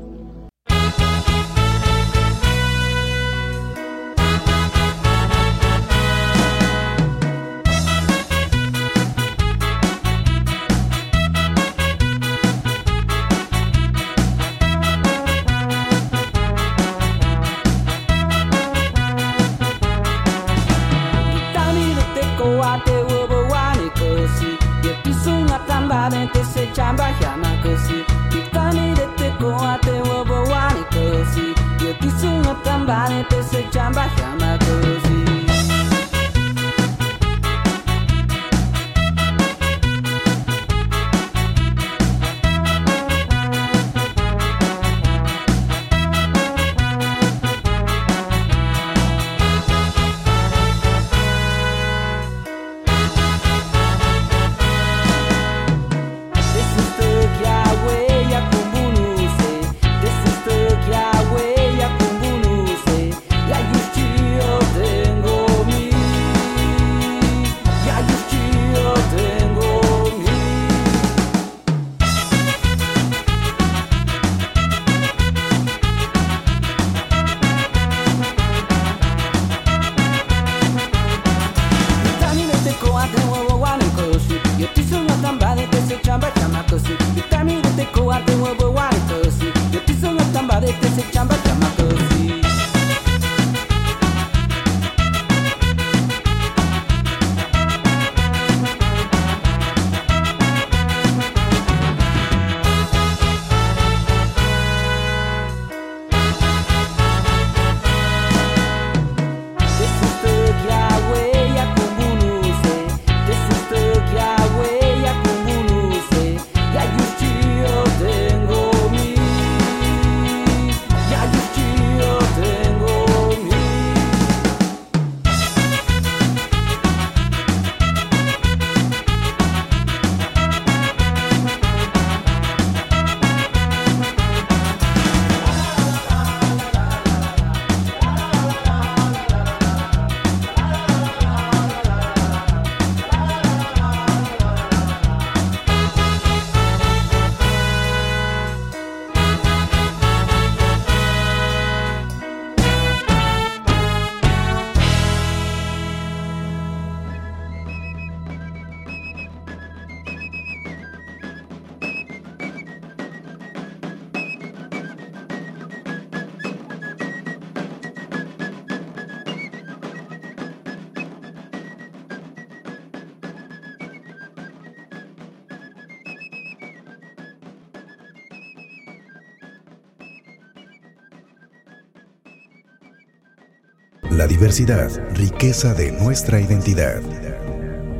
La 184.15 184.27
diversidad, 184.27 184.89
riqueza 185.13 185.73
de 185.73 185.91
nuestra 185.91 186.39
identidad. 186.39 187.01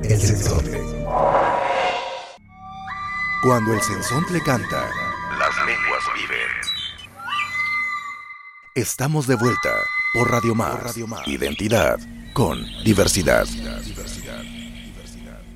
El 0.01 0.17
sensontle. 0.17 0.79
Cuando 3.43 3.73
el 3.73 3.81
sensontle 3.81 4.39
canta, 4.39 4.89
las 5.37 5.57
lenguas 5.65 6.03
viven. 6.15 6.47
Estamos 8.75 9.27
de 9.27 9.35
vuelta 9.35 9.73
por 10.13 10.31
Radio 10.31 10.55
Más. 10.55 10.97
Identidad 11.27 11.99
con 12.31 12.65
diversidad. 12.85 13.45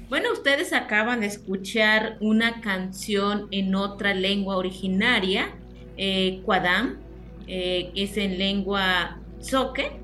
Bueno, 0.10 0.34
ustedes 0.34 0.74
acaban 0.74 1.22
de 1.22 1.28
escuchar 1.28 2.18
una 2.20 2.60
canción 2.60 3.48
en 3.52 3.76
otra 3.76 4.14
lengua 4.14 4.58
originaria, 4.58 5.56
eh, 5.96 6.42
Quadam, 6.44 6.98
eh, 7.48 7.94
es 7.96 8.18
en 8.18 8.38
lengua 8.38 9.22
zoque. 9.42 9.99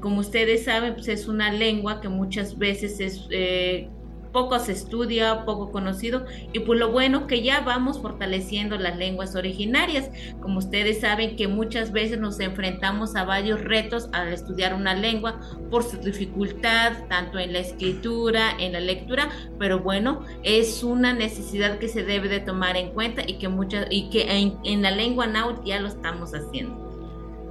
Como 0.00 0.20
ustedes 0.20 0.64
saben, 0.64 0.94
pues 0.94 1.08
es 1.08 1.28
una 1.28 1.52
lengua 1.52 2.00
que 2.00 2.08
muchas 2.08 2.58
veces 2.58 3.00
es 3.00 3.26
eh, 3.30 3.88
poco 4.32 4.58
se 4.58 4.72
estudia, 4.72 5.44
poco 5.44 5.72
conocido, 5.72 6.24
y 6.52 6.60
pues 6.60 6.78
lo 6.78 6.92
bueno 6.92 7.26
que 7.26 7.42
ya 7.42 7.60
vamos 7.60 8.00
fortaleciendo 8.00 8.76
las 8.76 8.96
lenguas 8.96 9.34
originarias. 9.34 10.10
Como 10.40 10.58
ustedes 10.58 11.00
saben 11.00 11.36
que 11.36 11.48
muchas 11.48 11.92
veces 11.92 12.18
nos 12.18 12.38
enfrentamos 12.40 13.16
a 13.16 13.24
varios 13.24 13.60
retos 13.62 14.08
al 14.12 14.32
estudiar 14.32 14.74
una 14.74 14.94
lengua 14.94 15.40
por 15.70 15.82
su 15.82 15.96
dificultad, 15.98 16.92
tanto 17.08 17.38
en 17.38 17.52
la 17.52 17.60
escritura, 17.60 18.52
en 18.58 18.72
la 18.72 18.80
lectura, 18.80 19.28
pero 19.58 19.80
bueno, 19.80 20.24
es 20.42 20.82
una 20.82 21.12
necesidad 21.12 21.78
que 21.78 21.88
se 21.88 22.04
debe 22.04 22.28
de 22.28 22.40
tomar 22.40 22.76
en 22.76 22.90
cuenta 22.90 23.22
y 23.26 23.38
que 23.38 23.48
muchas 23.48 23.86
y 23.90 24.10
que 24.10 24.52
en, 24.64 24.82
la 24.82 24.90
lengua 24.90 25.26
náhuatl 25.26 25.64
ya 25.64 25.80
lo 25.80 25.88
estamos 25.88 26.32
haciendo. 26.32 26.88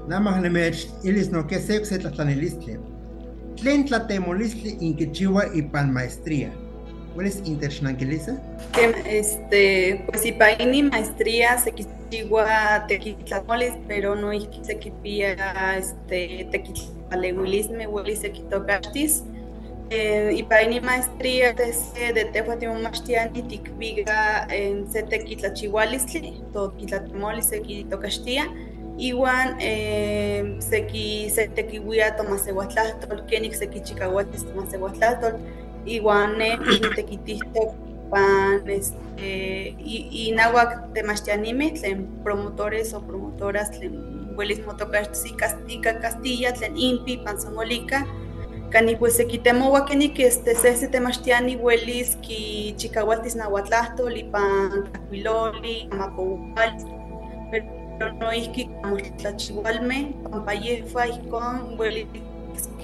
Namah 0.07 0.39
nemech 0.39 0.87
ilis 1.03 1.29
no 1.31 1.45
que 1.47 1.59
se 1.59 1.79
tlatlanilistli. 1.99 2.79
Tlen 3.57 3.85
tlatemolistli 3.85 4.77
inquichiwa 4.79 5.43
y 5.53 5.61
pan 5.63 5.91
maestría. 5.91 6.51
¿Cuál 7.13 7.27
es? 7.27 7.41
Que 7.41 9.19
este, 9.19 10.05
pues 10.05 10.23
y 10.23 10.31
paini 10.33 10.83
maestría 10.83 11.57
se 11.57 11.71
quichigua 11.71 12.85
tequitlamolis, 12.87 13.73
pero 13.87 14.15
no 14.15 14.29
se 14.61 14.77
quipía 14.77 15.35
este 15.77 16.47
tequitlalehuilisme, 16.51 17.87
hueli 17.87 18.15
se 18.15 18.31
quitó 18.31 18.65
castis. 18.67 19.23
Eh, 19.89 20.35
y 20.35 20.43
paini 20.43 20.79
maestría 20.79 21.53
de 21.53 21.73
de 22.13 22.25
tehuatimo 22.25 22.75
machtiani 22.75 23.41
tikviga 23.41 24.45
en 24.51 24.87
se 24.91 25.01
tequitlachihualisli, 25.01 26.43
todo 26.53 26.77
quitlatemolis 26.77 27.47
se 27.47 27.61
quitó 27.61 27.99
castilla. 27.99 28.47
Iwan 28.97 29.57
eh, 29.61 30.57
seki 30.59 31.29
se 31.29 31.47
tequihuia 31.47 32.15
tomasehuatlahtol, 32.17 33.25
kenik 33.29 33.55
seki 33.55 33.81
chicahuatis 33.85 34.43
tomasehuatlahtol, 34.43 35.37
iwan 35.85 36.37
ne 36.37 36.57
tequitiste 36.97 37.61
pan 38.09 38.63
este 38.69 39.75
y, 39.77 40.07
y 40.11 40.31
nahuac 40.31 40.93
temachtianime 40.93 41.71
tlen 41.71 42.07
promotores 42.23 42.93
o 42.93 43.01
promotoras 43.01 43.71
tlen 43.71 44.33
huelis 44.35 44.65
motocaxtsi 44.65 45.35
castica 45.35 45.99
castilla 45.99 46.53
tlen 46.53 46.77
impi 46.77 47.17
panzamolica 47.17 48.05
cani 48.69 48.95
pues 48.95 49.17
sequitemoua 49.17 49.85
kenik 49.85 50.19
este 50.19 50.55
sese 50.55 50.87
temachtiani 50.87 51.55
huelis 51.55 52.15
ki 52.21 52.75
chicahuatis 52.77 53.35
nahuatlahtol 53.35 54.17
ipan 54.17 54.87
cacuiloli 54.91 55.87
amapoualis 55.91 56.83
pero 57.51 57.76
no 57.99 58.33
isqui 58.33 58.69
como 58.81 58.97
tlachihualme 59.17 60.13
pampayefa 60.31 61.07
ijkon 61.07 61.77
huelis 61.77 62.07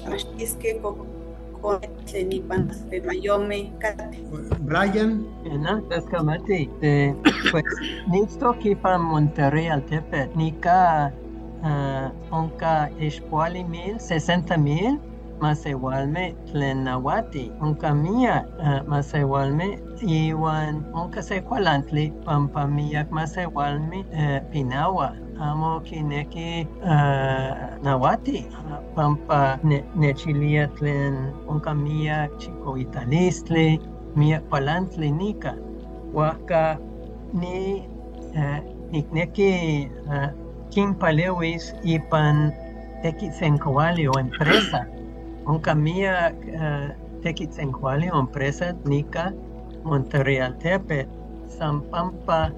machtisque 0.10 0.80
con 0.82 1.82
nipan 2.30 2.72
de 2.90 3.02
mayome 3.02 3.72
kate. 3.80 4.20
Brian. 4.62 5.26
Eh, 6.82 7.16
pues, 7.52 7.64
Monterrey 9.00 9.68
uh, 11.64 12.36
onca 12.36 12.92
espuali 13.00 13.64
mil, 13.64 14.00
sesenta 14.00 14.58
mil, 14.58 15.00
más 15.44 15.66
igualme 15.66 16.36
tlen 16.48 16.86
nahuati, 16.86 17.52
onca 17.60 17.94
mía 17.94 18.48
uh, 18.60 18.82
más 18.88 19.14
igualme, 19.14 19.68
iwan 20.02 20.86
onca 20.94 21.22
secualantli, 21.22 22.06
pampa 22.26 22.66
miyak 22.66 23.12
más 23.12 23.36
igualme 23.36 24.00
uh, 24.16 24.40
pinawa. 24.52 25.12
amo 25.40 25.82
kineki 25.82 26.68
uh, 26.86 27.76
nawati 27.84 28.46
pampa 28.96 29.60
ne, 29.64 29.84
nechilia 29.96 30.68
tlen 30.78 31.34
onka 31.48 31.74
mia 31.74 32.30
chico 32.38 32.78
italistli 32.78 33.82
mia 34.16 34.40
palantli 34.50 35.12
nika 35.12 35.58
waka 36.14 36.78
ni 37.34 37.84
nikneki 38.92 39.90
uh, 40.08 40.30
kinpalewis 40.70 41.74
ipan 41.84 42.54
tekitzenkoali 43.02 44.08
o 44.08 44.20
empresa 44.20 44.86
onka 45.46 45.76
mia 45.76 46.32
uh, 46.32 46.90
tekitzenkoali 47.22 48.12
o 48.12 48.20
empresa 48.20 48.74
nika 48.86 49.32
Monterrealtepe 49.84 51.08
Sampampa 51.48 52.52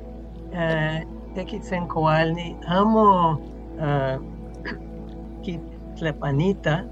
uh, 0.54 1.00
tekitzenkoalni 1.36 2.56
amo 2.68 3.40
kitlepanita 5.44 6.84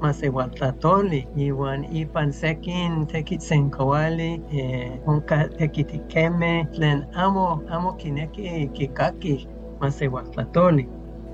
masewatlatoli 0.00 1.26
iwan 1.36 1.84
ipan 1.94 2.32
sekin 2.32 3.06
tekitzenkoali 3.06 4.42
eh, 4.52 4.98
onka 5.06 5.48
tekitikeme 5.58 6.66
tlen 6.74 7.06
amo 7.14 7.62
amo 7.70 7.92
kineki 7.92 8.68
kikaki 8.72 9.48
masewatlatoli 9.80 10.88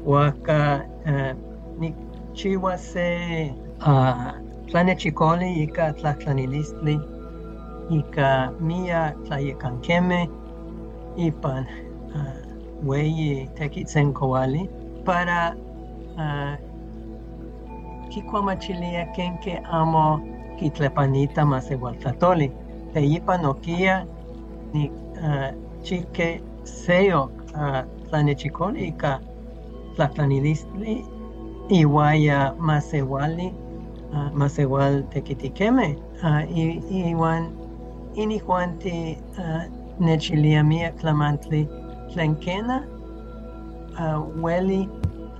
waka 0.04 0.84
uh, 1.06 1.32
nikchiua 1.78 2.78
se 2.78 3.08
uh, 3.86 4.30
tlanechikoli 4.66 5.52
ika 5.62 5.92
tlatlanilistli 5.92 7.00
ika 7.90 8.52
mia 8.60 9.14
tlayekankeme 9.26 10.28
ipan 11.16 11.66
weyi 12.86 13.48
tequitzencoali 13.54 14.70
para 15.04 15.56
uh, 16.16 16.54
kikuamachilia 18.08 19.06
kenke 19.06 19.58
amo 19.70 20.20
kitlepanita 20.58 21.44
más 21.44 21.70
igual 21.70 21.96
tlatoli. 21.98 22.52
Te 22.92 23.06
ipa 23.06 23.38
nokia 23.38 24.06
ni 24.72 24.90
uh, 24.90 25.50
chique 25.82 26.42
seyo 26.64 27.30
uh, 27.54 27.80
tlanechicoli 28.08 28.88
ika 28.88 29.20
tlatlanilistli 29.96 31.04
iwaya 31.68 32.54
más 32.58 32.94
iguali 32.94 33.54
uh, 34.12 34.30
más 34.34 34.58
igual 34.58 35.04
tequitikeme 35.10 35.96
uh, 36.22 36.58
i, 36.58 36.82
iwan 37.10 37.50
ini 38.14 38.38
juanti 38.38 39.18
uh, 39.38 39.62
nechilia 40.00 40.64
mia 40.64 40.92
clamantli 40.92 41.68
tlenkena 42.12 42.86
uh, 43.98 44.42
weli 44.44 44.88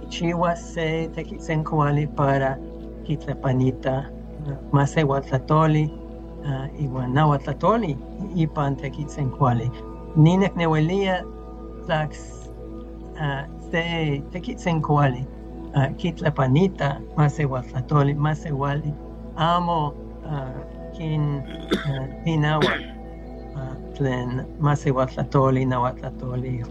chiwa 0.09 0.56
se 0.56 1.09
tequitzencoali 1.09 2.06
para 2.06 2.59
kitlepanita 3.04 4.11
uh, 4.46 4.56
más 4.72 4.96
igual 4.96 5.22
tlatoli 5.22 5.90
uh, 6.44 6.83
iwan 6.83 7.14
nahuatlatoli. 7.14 7.96
Ninek 10.16 10.56
newelia 10.56 11.24
tlax 11.87 12.11
uh, 13.14 13.44
se 13.70 14.22
tequitzencoali 14.33 15.26
uh, 15.74 15.96
kitlepanita 15.96 17.00
más 17.16 17.38
igual 17.38 17.64
tlatoli, 17.64 18.14
más 18.14 18.46
igual 18.46 18.83
amo 19.37 19.94
uh, 20.24 20.96
kin 20.96 21.42
uh, 21.87 22.06
tinawa 22.24 22.72
uh, 23.56 23.74
tlen 23.94 24.46
más 24.59 24.87
igual 24.87 25.09
tlatoli, 25.09 25.66
nahuatlatoli, 25.66 26.62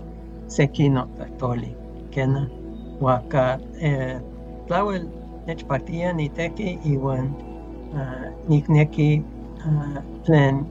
sekino 0.48 1.08
tlatoli, 1.16 1.76
kena 2.12 2.50
waka 3.00 3.60
eh, 3.82 4.20
tlawel 4.68 5.08
nechpaktia 5.48 6.14
niteki 6.14 6.80
iwan 6.86 7.34
nikneki 8.48 9.24
tlen 10.26 10.66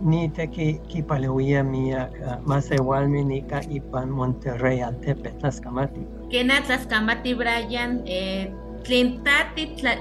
kipaleuia 0.89 1.65
miak 1.65 2.11
uh, 2.21 2.39
más 2.47 2.71
igualmi 2.71 3.25
nika 3.25 3.61
ipan 3.71 4.11
Monterrey 4.11 4.83
altepe 4.83 5.31
tlaskamati. 5.41 6.18
Kena 6.29 6.61
tlaskamati 6.61 7.33
Brian, 7.35 8.05
eh, 8.07 8.53
tlen 8.85 9.25
tati 9.25 9.75
tla, 9.77 9.93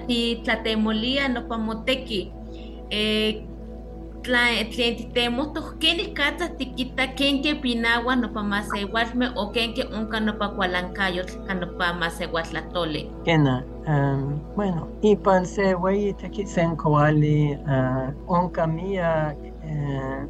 tlatemolia 0.43 1.27
no 1.31 1.41
pamoteki. 1.47 2.31
Eh, 2.91 3.47
tlen 4.27 4.95
titemohtoh 4.99 5.79
kenih 5.79 6.11
katzah 6.11 6.51
tikita 6.59 7.15
kenke 7.15 7.55
pinawa 7.63 8.15
nopa 8.19 8.43
masewalmeh 8.43 9.31
o 9.39 9.47
kenke 9.55 9.87
onka 9.87 10.19
nopa 10.19 10.51
kualankayotl 10.51 11.47
ka 11.47 11.53
nopa 11.55 11.95
masewatlatoli. 11.95 13.07
Kena, 13.23 13.63
um, 13.87 14.43
bueno, 14.55 14.91
ipan 14.99 15.47
se 15.47 15.75
weyi 15.79 16.11
tekisenkoali 16.19 17.55
uh, 17.63 18.11
onka 18.27 18.67
mia 18.67 19.31
uh, 19.63 20.27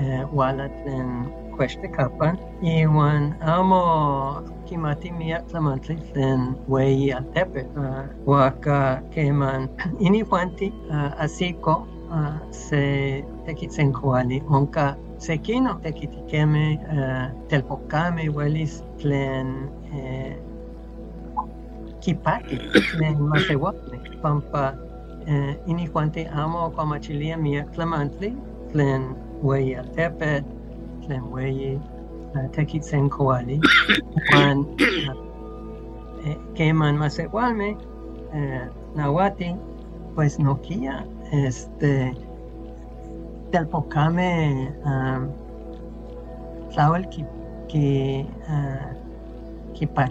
uh, 0.00 0.24
wala 0.36 0.68
tlen 0.68 1.32
kuextekapan 1.56 2.34
iwan 2.62 3.34
amo 3.40 3.82
kimati 4.66 5.10
miak 5.14 5.46
tlamantli 5.48 5.96
tlen 6.10 6.54
weyi 6.68 7.12
altepe 7.12 7.62
uh, 7.78 8.04
waka 8.26 9.02
keman. 9.14 9.68
Ini 10.06 10.24
fuanti 10.26 10.72
uh, 10.90 11.14
asiko 11.22 11.86
uh, 12.10 12.36
se 12.50 13.22
tekitzenkuali 13.46 14.42
onka 14.50 14.96
sekino 15.18 15.74
tekitikeme 15.82 16.78
uh, 16.90 17.26
telpokame 17.48 18.28
welis 18.34 18.82
tlen 18.98 19.70
uh, 19.94 20.34
kipati 22.00 22.58
tlen 22.92 23.16
masewapne 23.30 23.98
pampa. 24.22 24.74
Uh, 25.24 25.56
ini 25.64 25.88
fuanti 25.88 26.28
amo 26.28 26.68
komachilia 26.76 27.36
miak 27.36 27.72
tlamantli 27.72 28.36
tlen 28.72 29.16
weyi 29.40 29.76
altepe 29.80 30.44
tlen 31.06 31.22
weyi 31.32 31.80
uh, 32.34 32.50
tekitzenkuali 32.50 33.60
wan 34.34 34.58
uh, 34.64 36.26
eh, 36.26 36.36
keman 36.54 36.96
masewalme 36.96 37.76
uh, 38.32 38.64
nawati 38.96 39.56
pues 40.14 40.38
nokia 40.38 41.04
este 41.32 42.14
telpocame 43.50 44.30
um, 44.84 45.30
tlawel 46.72 47.04
ki 47.10 47.24
ki 47.68 47.86
uh, 48.48 48.90
kipa, 49.74 50.08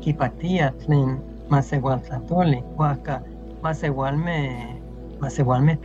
kipatia 0.00 0.70
tlen 0.70 1.18
masewal 1.48 2.00
tlatoli 2.00 2.62
waka 2.76 3.22
masewalme 3.62 4.66
masewalme 5.20 5.76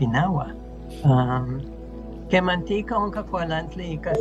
pinawa 2.32 2.54
um, 2.54 2.64
kemantika 2.64 2.98
onka 2.98 3.24
kualantli 3.24 3.94
ika 3.94 4.16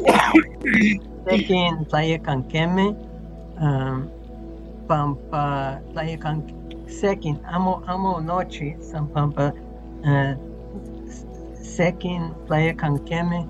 sekin 1.25 1.85
tlayecankeme 1.91 2.95
um, 3.61 4.09
pampa 4.87 5.79
tlayecan 5.93 6.43
sekin 6.87 7.39
amo 7.53 7.83
amo 7.87 8.21
nochi 8.21 8.77
san 8.81 9.07
pampa 9.07 9.53
uh, 10.05 10.35
sekin 11.63 12.35
tlayecankeme 12.47 13.47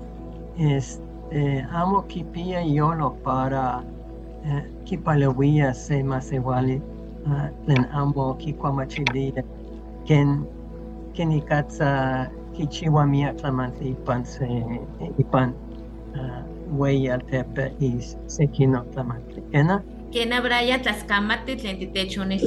este 0.59 1.65
amo 1.71 2.01
kipia 2.01 2.61
yolo 2.61 3.09
para 3.09 3.83
uh, 4.45 4.61
kipalewia 4.83 5.73
se 5.73 6.03
masewali 6.03 6.81
uh, 7.25 7.65
tlen 7.65 7.85
amo 7.91 8.33
kikuamachilia 8.33 9.43
ken 10.05 10.45
ken 11.13 11.31
ikatsa 11.31 12.29
kichiwa 12.61 13.07
mia 13.07 13.33
tlamantli 13.33 13.89
ipan 13.89 14.25
se 14.25 14.47
ipan 15.17 15.53
uh, 16.13 16.79
wey 16.79 17.11
altepe 17.13 17.73
is 17.79 18.17
sekino 18.25 18.85
tlamantli 18.93 19.41
kena 19.51 19.81
Kena 20.11 20.41
braya 20.41 20.75
tlaskamati 20.79 21.55
tlen 21.55 21.79
titechones. 21.79 22.43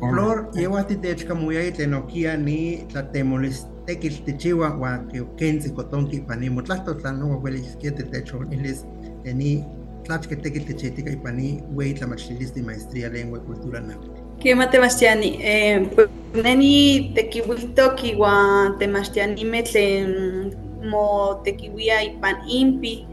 Flor, 0.00 0.48
yewa 0.56 0.82
titechkamuyay 0.84 1.72
tlen 1.76 1.94
okia 1.94 2.36
ni 2.36 2.86
tlatemolestekil 2.88 4.24
tichiwa 4.24 4.70
wan 4.80 5.08
kiokensi 5.08 5.70
kotonki 5.70 6.20
pani 6.20 6.50
motlahto 6.50 6.94
tlan 6.94 7.20
no 7.20 7.40
welis 7.42 7.76
kiete 7.76 8.02
techonelis 8.02 8.86
ni 9.34 9.64
tlachke 10.04 10.36
tekil 10.36 10.64
tichitika 10.64 11.10
ipani 11.10 11.62
wey 11.74 11.92
tlamachlilis 11.92 12.54
de 12.54 12.62
maestría 12.62 13.08
lengua 13.08 13.38
y 13.38 13.42
cultura 13.42 13.80
náhuatl. 13.80 14.23
Kema 14.40 14.70
Temastiani, 14.70 15.38
eh, 15.40 15.88
pues 15.94 16.08
neni 16.34 17.12
tekiwiltok 17.14 18.04
iwan 18.04 18.78
temachtianimeh 18.78 19.64
tlen 19.64 20.52
mo 20.90 21.40
tekiwia 21.44 22.02
ipan 22.02 22.36
impi, 22.48 23.06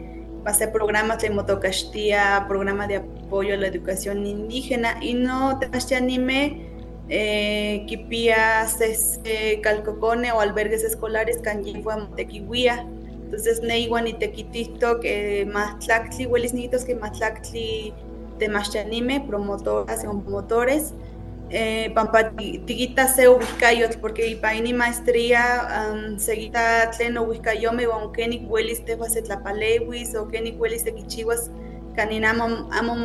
pase 0.44 0.68
programa 0.68 1.18
tlen 1.18 1.36
motokaxtia, 1.36 2.46
programa 2.48 2.88
de 2.88 2.98
apoyo 2.98 3.54
a 3.54 3.58
la 3.58 3.68
educación 3.68 4.26
indígena, 4.26 4.98
y 5.02 5.14
no 5.14 5.58
temachtianimeh 5.60 6.72
eh, 7.10 7.86
kipia 7.88 8.68
se 8.68 9.62
calcocone 9.62 10.32
o 10.32 10.40
albergues 10.40 10.84
escolares 10.84 11.40
yihua 11.64 11.98
motekiwia. 11.98 12.86
Entonces, 13.24 13.62
ne 13.62 13.80
igual 13.80 14.04
ni 14.04 14.14
tequitihtok 14.14 15.06
eh, 15.06 15.46
mahtlactli, 15.46 16.26
huelis 16.26 16.54
nitos 16.54 16.84
que 16.84 16.96
mahtlactli 16.96 17.94
temachtianimeh, 18.40 19.26
promotoras 19.26 20.04
y 20.04 20.08
promotores, 20.08 20.94
eh, 21.52 21.92
pampa 21.94 22.32
tiquita 22.66 23.08
se 23.08 23.28
ubicayot 23.28 23.98
porque 24.02 24.28
ipaini 24.28 24.74
maestría 24.74 25.68
um, 25.78 26.18
seguita 26.18 26.92
tlen 26.92 27.18
ubicayome 27.18 27.88
o 27.88 28.12
kenik 28.12 28.48
huelis 28.50 28.86
tehuas 28.86 29.14
tlapalewis 29.14 30.16
o 30.16 30.28
kenik 30.28 30.58
huelis 30.58 30.84
tequichihuas 30.84 31.52
canin 31.96 32.26
amo 32.26 32.68
amo 32.72 32.96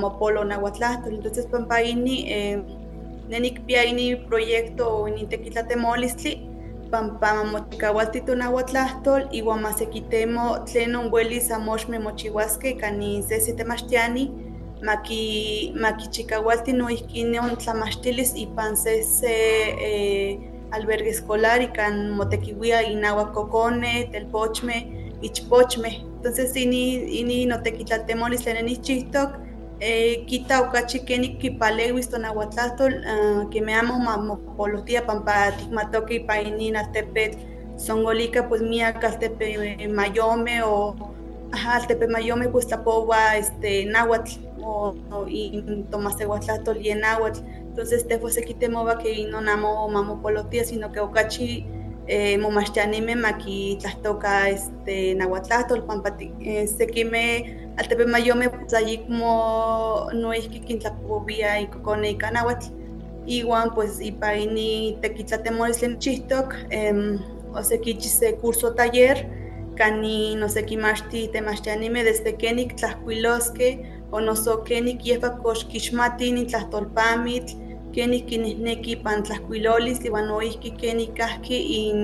mopolo 0.00 0.44
nahuatlahtol 0.44 1.14
entonces 1.14 1.46
pampa 1.46 1.82
ini 1.82 2.30
eh, 2.30 2.58
nenik 3.28 3.66
pia 3.66 3.84
ini 3.84 4.16
proyecto 4.16 4.86
o 4.86 5.08
tequitlatemolistli 5.10 6.48
pampa 6.90 7.44
mochikawaltito 7.44 8.34
nahuatlahtol 8.34 9.26
iwan 9.32 9.60
masekitemo 9.60 10.58
tlen 10.64 10.96
onhuelis 10.96 11.50
amoxme 11.50 11.98
mochihuaske 11.98 12.78
canin 12.78 13.22
sesi 13.22 13.52
temachtiani 13.52 14.43
maki 14.84 15.72
makichikawalti 15.80 16.72
noihki 16.72 17.24
neon 17.24 17.56
tlamachtilis 17.56 18.34
ipan 18.36 18.76
se 18.76 18.94
eh, 19.88 20.38
albergue 20.70 21.08
escolar 21.08 21.62
ikan 21.62 22.10
motekiwia 22.10 22.82
inawak 22.82 23.32
kokone, 23.32 24.08
telpochme, 24.12 24.76
ichpochme. 25.22 25.90
Entonces 26.16 26.56
ini 26.56 26.82
ini 27.20 27.46
notekitlaltemolis 27.46 28.44
tlen 28.44 28.64
nichihtok 28.64 29.30
eh, 29.80 30.24
kita 30.26 30.60
okachi 30.60 30.98
kenik 31.06 31.38
kipalewis 31.38 32.08
tonahuatlahtol 32.10 32.92
uh, 32.92 33.50
que 33.50 33.60
me 33.60 33.74
amo 33.74 33.98
mamopolotia 33.98 35.02
pampa 35.02 35.52
tikmatoki 35.58 36.14
ipan 36.14 36.46
inin 36.46 36.76
altepetl 36.76 37.38
songolika 37.76 38.42
pues 38.48 38.62
miak 38.62 39.04
altepe 39.04 39.46
mayome 39.88 40.62
o 40.62 40.96
ajá, 41.54 41.76
Altepemayome 41.76 42.48
pues 42.48 42.66
tapowa 42.66 43.36
este 43.36 43.86
náhuatl 43.86 44.32
o, 44.60 44.94
o 45.10 45.26
y 45.28 45.84
tomasehuatlatol 45.90 46.84
y 46.84 46.94
náhuatl. 46.94 47.40
Entonces 47.46 48.06
te 48.06 48.18
fue 48.18 48.30
se 48.30 48.42
quitemova 48.44 48.98
que 48.98 49.26
no 49.26 49.40
namo 49.40 49.88
mamo 49.88 50.20
polotia, 50.20 50.64
sino 50.64 50.92
que 50.92 51.00
okachi 51.00 51.66
eh, 52.06 52.36
momachtanime 52.38 53.16
maki 53.16 53.78
tlastoka 53.80 54.50
este 54.50 55.14
nahuatlatol 55.14 55.84
pampati 55.86 56.30
eh, 56.40 56.66
sekime 56.66 57.72
altepemayome 57.78 58.50
pues 58.50 58.74
allí 58.74 58.98
como 58.98 60.08
no 60.12 60.32
es 60.32 60.48
que 60.48 60.58
y 60.58 61.66
cocone 61.66 62.10
y 62.10 62.16
canahuatl. 62.16 62.66
Igual 63.26 63.72
pues 63.74 64.00
ipaini 64.00 64.98
tequitlatemoris 65.00 65.80
len 65.80 65.98
chistok, 65.98 66.54
eh, 66.70 67.18
o 67.54 67.62
se 67.62 67.80
se 68.00 68.36
curso 68.36 68.74
taller 68.74 69.43
cani 69.74 70.36
no 70.36 70.48
sé 70.48 70.64
qué 70.66 70.76
más 70.76 71.08
ti 71.10 71.28
te 71.32 71.40
más 71.42 71.66
anime 71.68 72.04
desde 72.04 72.36
kenik 72.36 72.76
tlacuilosque 72.76 73.68
o 74.10 74.20
no 74.20 74.34
so 74.36 74.64
kenik 74.64 75.04
yefa 75.04 75.30
koshkishmati 75.42 76.32
ni 76.32 76.46
tlastolpamit 76.46 77.56
kenik 77.92 78.26
kinisneki 78.26 78.96
pan 79.04 79.22
tlacuilolis 79.22 80.04
iwan 80.04 80.30
oihki 80.30 80.70
kenik 80.82 81.14
kahki 81.14 81.58
in 81.80 82.00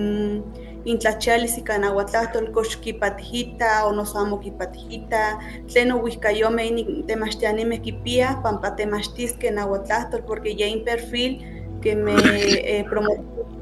in 0.84 0.98
tlachalis 0.98 1.58
y 1.58 1.62
canahuatlastol 1.62 2.52
koshkipatijita 2.52 3.84
o 3.86 3.92
no 3.92 4.04
samo 4.04 4.38
kipatijita 4.40 5.38
tlen 5.68 5.92
owihkayome 5.92 6.66
in 6.66 7.06
temachtianime 7.06 7.78
kipia 7.78 8.40
pampa 8.42 8.70
temachtisque 8.70 9.50
nahuatlastol 9.50 10.22
porque 10.22 10.54
ya 10.56 10.66
in 10.66 10.84
perfil 10.84 11.59
que 11.80 11.96
me 11.96 12.14
eh, 12.16 12.84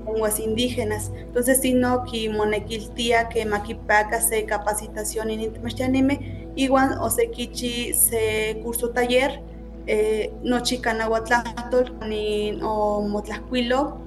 lenguas 0.07 0.41
indígenas. 0.41 1.11
Entonces, 1.15 1.61
si 1.61 1.75
no, 1.75 2.05
que 2.05 2.29
monequiltia 2.31 3.29
que 3.29 3.45
maquipaca 3.45 4.21
se 4.21 4.45
capacitación 4.45 5.31
en 5.31 5.53
anime, 5.83 6.51
igual 6.57 6.99
o 7.01 7.11
se 7.11 7.31
kichi 7.31 7.95
se 7.95 8.61
curso 8.63 8.91
taller, 8.91 9.41
eh, 9.87 10.33
no 10.43 10.61
chica 10.61 10.93
nahuatlatol 10.93 11.99
ni 12.07 12.59
o 12.63 13.03
motlascuilo, 13.03 13.99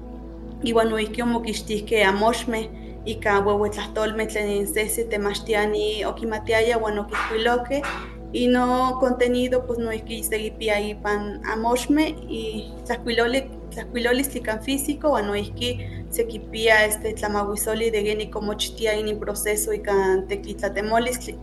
igual 0.62 0.90
no 0.90 0.98
isque 0.98 1.24
moquistisque 1.24 2.04
amoshme, 2.04 2.70
y 3.04 3.16
ka 3.16 3.40
huehuetlastolme 3.40 4.26
tlen 4.26 4.66
sese 4.72 5.04
temachtiani 5.04 6.04
okimatiaya, 6.04 6.76
bueno, 6.76 7.08
que 7.68 7.82
y 8.32 8.46
no 8.46 8.96
contenido, 8.98 9.66
pues 9.66 9.78
no 9.78 9.90
es 9.90 10.02
que 10.02 10.22
seguipia 10.22 10.76
ahí 10.76 10.94
pan 10.94 11.42
amoshme 11.44 12.16
y 12.28 12.72
tlascuilole 12.86 13.50
tlacuilolis 13.72 14.28
tlican 14.28 14.62
físico, 14.62 15.10
bueno, 15.10 15.34
es 15.34 15.50
que 15.50 16.04
se 16.10 16.22
equipía 16.22 16.84
este 16.84 17.14
tlamahuizoli 17.14 17.90
de 17.90 18.02
geni 18.02 18.30
como 18.30 18.54
chitia 18.54 18.94
en 18.94 19.18
proceso 19.18 19.72
y 19.72 19.80
can 19.80 20.26
tequitlatemolis. 20.28 21.34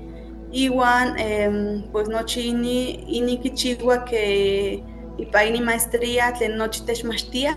Igual, 0.52 1.16
eh, 1.20 1.84
pues 1.92 2.10
no 2.10 2.24
chini, 2.24 3.04
ini 3.08 3.38
kichigua 3.40 4.04
que 4.06 4.84
ipaini 5.18 5.62
maestría, 5.62 6.34
tlen 6.34 6.58
nochi 6.58 6.82
techmachtia, 6.86 7.54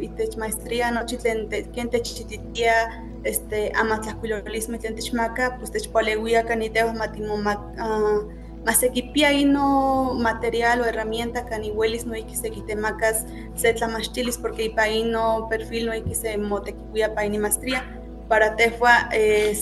y 0.00 0.08
tech 0.08 0.36
maestría, 0.36 0.90
nochi 0.90 1.16
tlen 1.16 1.48
quien 1.72 1.90
techititia, 1.90 3.04
este, 3.24 3.72
ama 3.74 4.00
tlacuilolisme 4.00 4.78
tlen 4.78 4.94
techmaca, 4.94 5.56
pues 5.58 5.70
techpalewia 5.70 6.44
caniteo 6.44 6.92
matimomac, 6.92 7.60
uh, 7.78 8.43
más 8.64 8.82
equipia 8.82 9.30
no 9.44 10.14
material 10.14 10.80
o 10.80 10.84
herramienta 10.84 11.44
canihuelis 11.44 12.06
no 12.06 12.14
que 12.14 12.36
se 12.36 12.50
quitemacas 12.50 13.26
setla 13.54 13.88
mastilis 13.88 14.38
porque 14.38 14.72
hay 14.76 15.02
no 15.04 15.48
perfil 15.48 15.86
no 15.86 15.92
que 16.04 16.14
se 16.14 16.38
motequicuya 16.38 17.14
paini 17.14 17.38
maestría 17.38 17.84
para 18.28 18.56
tefua 18.56 19.08
eh, 19.12 19.56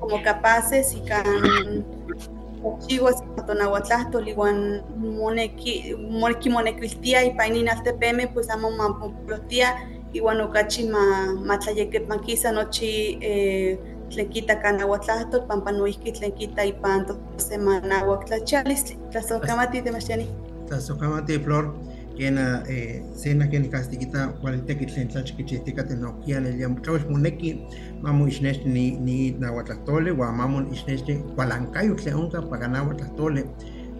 como 0.00 0.22
capaces 0.22 0.94
y 0.94 1.00
can 1.02 1.84
chiguas 2.86 3.22
tonahuatlastol 3.46 4.26
igual 4.26 4.82
moneki 4.96 5.94
moneki 5.94 6.48
monequiltia 6.48 7.24
y 7.24 7.34
paini 7.34 7.62
naltepeme 7.62 8.28
pues 8.28 8.48
amo 8.48 8.70
mamplotia 8.70 9.86
igual 10.14 10.40
okachi 10.40 10.88
ma 10.88 11.34
matlayeque 11.44 12.00
maquisa 12.00 12.52
nochi 12.52 13.18
eh, 13.20 13.78
tlenquita 14.14 14.56
canahuatlahtol, 14.62 15.46
pampanuihki 15.50 16.12
tlenquita 16.18 16.64
ipan 16.72 17.06
semana 17.36 18.00
huactlachalis, 18.06 18.94
tlazokamati 19.10 19.82
temachtiani. 19.82 20.28
Tlazokamati 20.68 21.38
flor, 21.44 21.74
kena 22.16 22.62
eh, 22.68 23.02
sena 23.14 23.46
kena 23.46 23.68
castiquita 23.68 24.28
cualiteki 24.40 24.86
tlen 24.86 25.08
tlachkichihtika 25.08 25.82
tenokia 25.82 26.40
leliam 26.40 26.76
tlawel 26.82 27.02
moneki 27.10 27.66
mamu 28.02 28.28
ixnexti 28.28 28.68
ni 28.68 28.90
ni 29.06 29.16
nahuatlahtole 29.32 30.10
wa 30.10 30.32
mamu 30.32 30.62
ixnexti 30.72 31.18
cualancayo 31.34 31.94
tlen 31.94 32.14
onka 32.14 32.42
para 32.42 32.68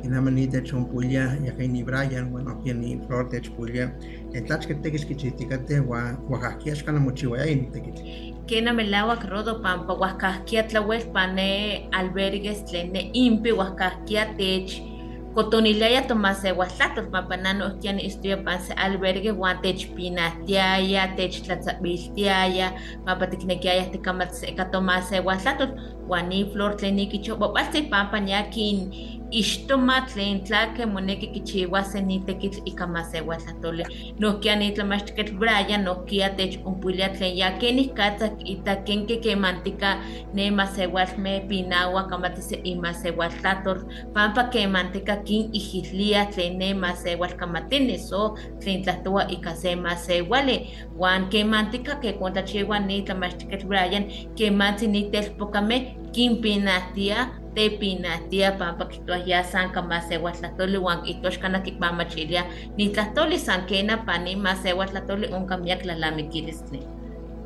nahuatlahtole 0.05 0.07
inama 0.07 0.31
ni 0.31 0.47
techonpulia 0.47 1.37
yakai 1.45 1.69
ni 1.69 1.85
Brian 1.85 2.31
bueno 2.31 2.51
aquí 2.51 2.73
ni 2.73 3.01
flor 3.07 3.29
techpulia 3.29 3.93
en 4.33 4.45
tlachketekixkichihtikate 4.45 5.81
wa 5.81 6.17
oaxaquiaxkana 6.31 7.01
mochiwaya 7.01 7.47
ni 7.47 7.71
tekitl 7.73 8.03
kena 8.47 8.73
melawak 8.73 9.25
rodo 9.31 9.55
pampa 9.63 9.93
huascasquia 9.93 10.63
tlawel 10.63 11.03
pane 11.13 11.89
albergues 11.93 12.65
tlene 12.65 13.11
impi 13.13 13.51
huascasquia 13.51 14.27
tech 14.37 14.95
cotonilaya 15.35 16.03
tomase 16.03 16.51
huastlatos 16.51 17.11
papanano 17.11 17.71
tiani 17.81 18.07
estudia 18.07 18.37
panse 18.37 18.73
albergue 18.75 19.31
huan 19.31 19.59
techpinahtiaya 19.63 21.17
techtlatzabiltiaya 21.17 22.73
pampa 23.05 23.27
tiknekiaya 23.27 23.91
tikamatse'eka 23.91 24.65
tomase 24.65 25.19
huastlatos 25.19 25.69
huan 26.09 26.29
ni 26.29 26.45
flor 26.53 26.77
tlen 26.77 26.97
nikichopopaltzi 26.97 27.83
pampa 27.83 28.21
niakin 28.21 28.93
ixtoma 29.31 30.07
tlen 30.07 30.45
tlake 30.45 30.87
moneki 30.87 31.27
kichiuas 31.27 31.95
ni 31.95 32.21
tekitl 32.27 32.61
ika 32.65 32.87
masewatlatoli 32.87 33.85
nohkia 34.19 34.57
nitlamachtiketl 34.57 35.35
Brian 35.35 35.85
nohkia 35.85 36.31
techonpuilia 36.31 37.09
tlen 37.09 37.37
ya 37.37 37.51
kenikatza 37.59 38.31
ita 38.45 38.77
kenke 38.77 39.17
kemantika 39.17 39.99
ne 40.35 40.51
masewalme 40.51 41.41
pinawa 41.49 42.05
kamatise 42.05 42.55
imasewaltlatol 42.63 43.85
pampa 44.13 44.45
kemantika 44.45 45.17
kin 45.17 45.51
ijitlia 45.53 46.27
tlen 46.27 46.59
ne 46.59 46.75
masewalkamatini 46.75 47.99
so 47.99 48.39
tlen 48.61 48.83
tlahtowa 48.83 49.31
ika 49.31 49.57
se 49.57 49.77
masewali 49.77 50.71
uan 50.99 51.29
kemantika 51.29 51.95
kekontachiua 51.97 52.79
nitlamachtiketl 52.79 53.67
Brian 53.67 54.05
kemantzi 54.35 54.87
nitelpokame 54.87 55.94
kinpinahtia 56.13 57.29
tepinatia 57.55 58.53
pampa 58.53 58.85
kitoaya 58.85 59.45
san 59.45 59.71
kamasewatlatoli 59.71 60.79
uan 60.79 61.03
kitoxkana 61.03 61.61
kipamachilia 61.61 62.45
nitlatoli 62.77 63.39
san 63.39 63.67
kena 63.67 63.97
pani 63.97 64.37
masewatlatoli 64.37 65.27
onka 65.33 65.57
miak 65.57 65.85
lalamikilistle. 65.85 67.04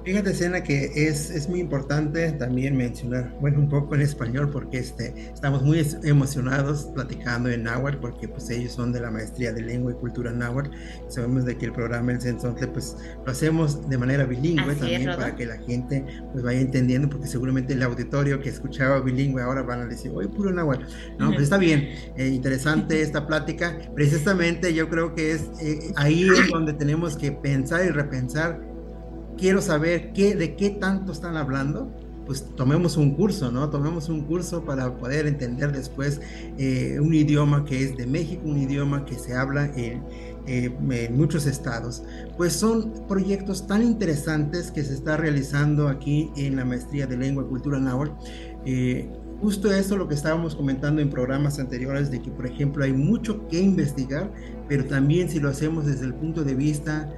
Fíjate, 0.09 0.33
Sena, 0.33 0.62
que 0.62 0.90
es, 0.94 1.29
es 1.29 1.51
muy 1.51 1.61
importante 1.61 2.33
también 2.33 2.75
mencionar, 2.79 3.31
bueno, 3.42 3.59
un 3.59 3.68
poco 3.68 3.94
en 3.94 4.01
español, 4.01 4.49
porque 4.51 4.79
este, 4.79 5.12
estamos 5.35 5.62
muy 5.62 5.87
emocionados 6.03 6.88
platicando 6.94 7.51
en 7.51 7.64
náhuatl, 7.64 7.99
porque 7.99 8.27
pues 8.27 8.49
ellos 8.49 8.73
son 8.73 8.90
de 8.90 9.01
la 9.01 9.11
maestría 9.11 9.53
de 9.53 9.61
lengua 9.61 9.92
y 9.92 9.97
cultura 9.97 10.33
náhuatl. 10.33 10.71
Sabemos 11.09 11.44
de 11.44 11.59
que 11.59 11.66
el 11.66 11.73
programa 11.73 12.12
El 12.12 12.23
Sensontle, 12.23 12.68
pues 12.68 12.97
lo 13.23 13.31
hacemos 13.31 13.87
de 13.90 13.99
manera 13.99 14.25
bilingüe 14.25 14.73
Así 14.73 14.81
también 14.81 15.11
es, 15.11 15.16
para 15.16 15.37
que 15.37 15.44
la 15.44 15.59
gente 15.59 16.03
pues 16.33 16.42
vaya 16.42 16.61
entendiendo, 16.61 17.11
porque 17.11 17.27
seguramente 17.27 17.75
el 17.75 17.83
auditorio 17.83 18.40
que 18.40 18.49
escuchaba 18.49 19.01
bilingüe 19.01 19.42
ahora 19.42 19.61
van 19.61 19.83
a 19.83 19.87
decir, 19.88 20.11
oye, 20.14 20.29
puro 20.29 20.51
náhuatl. 20.51 20.85
No, 21.18 21.29
pues 21.33 21.42
está 21.42 21.59
bien, 21.59 21.87
eh, 22.16 22.29
interesante 22.29 23.03
esta 23.03 23.27
plática. 23.27 23.77
Precisamente 23.94 24.73
yo 24.73 24.88
creo 24.88 25.14
que 25.14 25.33
es 25.33 25.51
eh, 25.61 25.92
ahí 25.97 26.27
es 26.27 26.49
donde 26.49 26.73
tenemos 26.73 27.14
que 27.14 27.31
pensar 27.31 27.85
y 27.85 27.90
repensar 27.90 28.78
quiero 29.38 29.62
saber 29.62 30.12
qué, 30.12 30.35
de 30.35 30.57
qué 30.57 30.70
tanto 30.70 31.12
están 31.12 31.37
hablando, 31.37 31.94
pues 32.27 32.44
tomemos 32.57 32.98
un 32.98 33.14
curso, 33.14 33.51
¿no? 33.51 33.70
Tomemos 33.70 34.11
un 34.11 34.20
curso 34.20 34.62
para 34.66 34.98
poder 34.98 35.27
entender 35.27 35.72
después 35.72 36.20
eh, 36.59 36.98
un 37.01 37.14
idioma 37.14 37.64
que 37.64 37.83
es 37.83 37.96
de 37.96 38.07
México, 38.07 38.42
un 38.44 38.59
idioma 38.59 39.07
que 39.07 39.14
se 39.14 39.35
habla 39.35 39.64
en, 39.74 40.03
eh, 40.46 40.70
en, 40.90 41.16
muchos 41.16 41.46
estados. 41.46 42.03
Pues 42.37 42.53
son 42.53 43.07
proyectos 43.09 43.66
tan 43.66 43.83
interesantes 43.83 44.70
que 44.70 44.85
se 44.85 44.92
está 44.92 45.16
realizando 45.16 45.88
aquí 45.88 46.31
en 46.37 46.57
la 46.57 46.66
maestría 46.66 47.07
de 47.07 47.16
lengua 47.16 47.44
y 47.44 47.46
cultura 47.46 47.79
náhuatl. 47.79 48.12
Eh, 48.66 49.09
justo 49.40 49.72
eso 49.72 49.96
lo 49.96 50.07
que 50.07 50.14
estábamos 50.14 50.55
comentando 50.55 51.01
en 51.01 51.09
programas 51.09 51.59
anteriores, 51.59 52.11
de 52.11 52.20
que, 52.20 52.31
por 52.31 52.46
ejemplo, 52.46 52.85
hay 52.85 52.92
mucho 52.92 53.48
que 53.48 53.59
investigar, 53.59 54.31
pero 54.68 54.85
también 54.85 55.31
si 55.31 55.40
lo 55.40 55.48
hacemos 55.48 55.87
desde 55.87 56.05
el 56.05 56.12
punto 56.12 56.44
de 56.44 56.55
vista, 56.55 57.11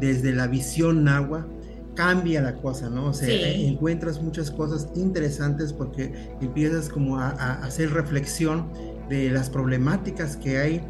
desde 0.00 0.32
la 0.32 0.48
visión 0.48 1.04
náhuatl, 1.04 1.55
cambia 1.96 2.40
la 2.40 2.54
cosa, 2.54 2.88
¿no? 2.88 3.06
O 3.06 3.14
sea, 3.14 3.26
sí. 3.26 3.66
encuentras 3.66 4.22
muchas 4.22 4.52
cosas 4.52 4.88
interesantes 4.94 5.72
porque 5.72 6.12
empiezas 6.40 6.88
como 6.88 7.18
a, 7.18 7.30
a, 7.30 7.64
hacer 7.64 7.90
reflexión 7.90 8.68
de 9.08 9.30
las 9.30 9.50
problemáticas 9.50 10.36
que 10.36 10.58
hay 10.58 10.82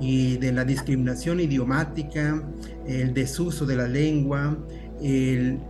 y 0.00 0.38
de 0.38 0.52
la 0.52 0.64
discriminación 0.64 1.38
idiomática, 1.38 2.42
el 2.86 3.14
desuso 3.14 3.64
de 3.64 3.76
la 3.76 3.86
lengua, 3.86 4.56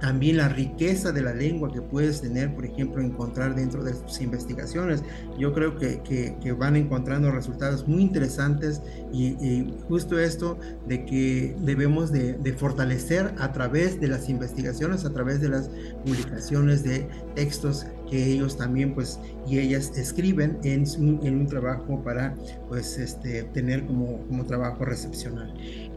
también 0.01 0.37
la 0.37 0.49
riqueza 0.49 1.11
de 1.11 1.23
la 1.23 1.35
lengua 1.35 1.73
que 1.73 1.81
puedes 1.81 2.21
tener, 2.21 2.55
por 2.55 2.67
ejemplo, 2.67 3.03
encontrar 3.03 3.55
dentro 3.55 3.83
de 3.83 3.95
sus 3.95 4.21
investigaciones. 4.21 5.03
Yo 5.39 5.53
creo 5.53 5.77
que, 5.77 6.03
que, 6.03 6.53
van 6.53 6.77
encontrando 6.77 7.33
resultados 7.33 7.89
muy 7.89 8.03
interesantes 8.03 8.81
y, 9.13 9.75
justo 9.89 10.19
esto 10.19 10.59
de 10.87 11.05
que 11.05 11.57
debemos 11.61 12.13
de, 12.13 12.35
de, 12.35 12.53
fortalecer 12.53 13.35
a 13.39 13.53
través 13.53 14.01
de 14.01 14.09
las 14.09 14.29
investigaciones, 14.29 15.05
a 15.05 15.13
través 15.13 15.41
de 15.41 15.49
las 15.49 15.69
publicaciones 16.05 16.85
de 16.85 17.09
textos 17.35 17.87
que 18.09 18.33
ellos 18.33 18.57
también 18.57 18.95
pues 18.95 19.19
y 19.47 19.59
ellas 19.59 19.93
escriben 19.97 20.59
en, 20.63 20.85
en 21.25 21.41
un 21.41 21.47
trabajo 21.47 22.03
para 22.03 22.35
pues 22.69 22.99
este 22.99 23.45
tener 23.45 23.87
como, 23.87 24.27
como 24.27 24.45
trabajo 24.45 24.85
recepcional. 24.85 25.53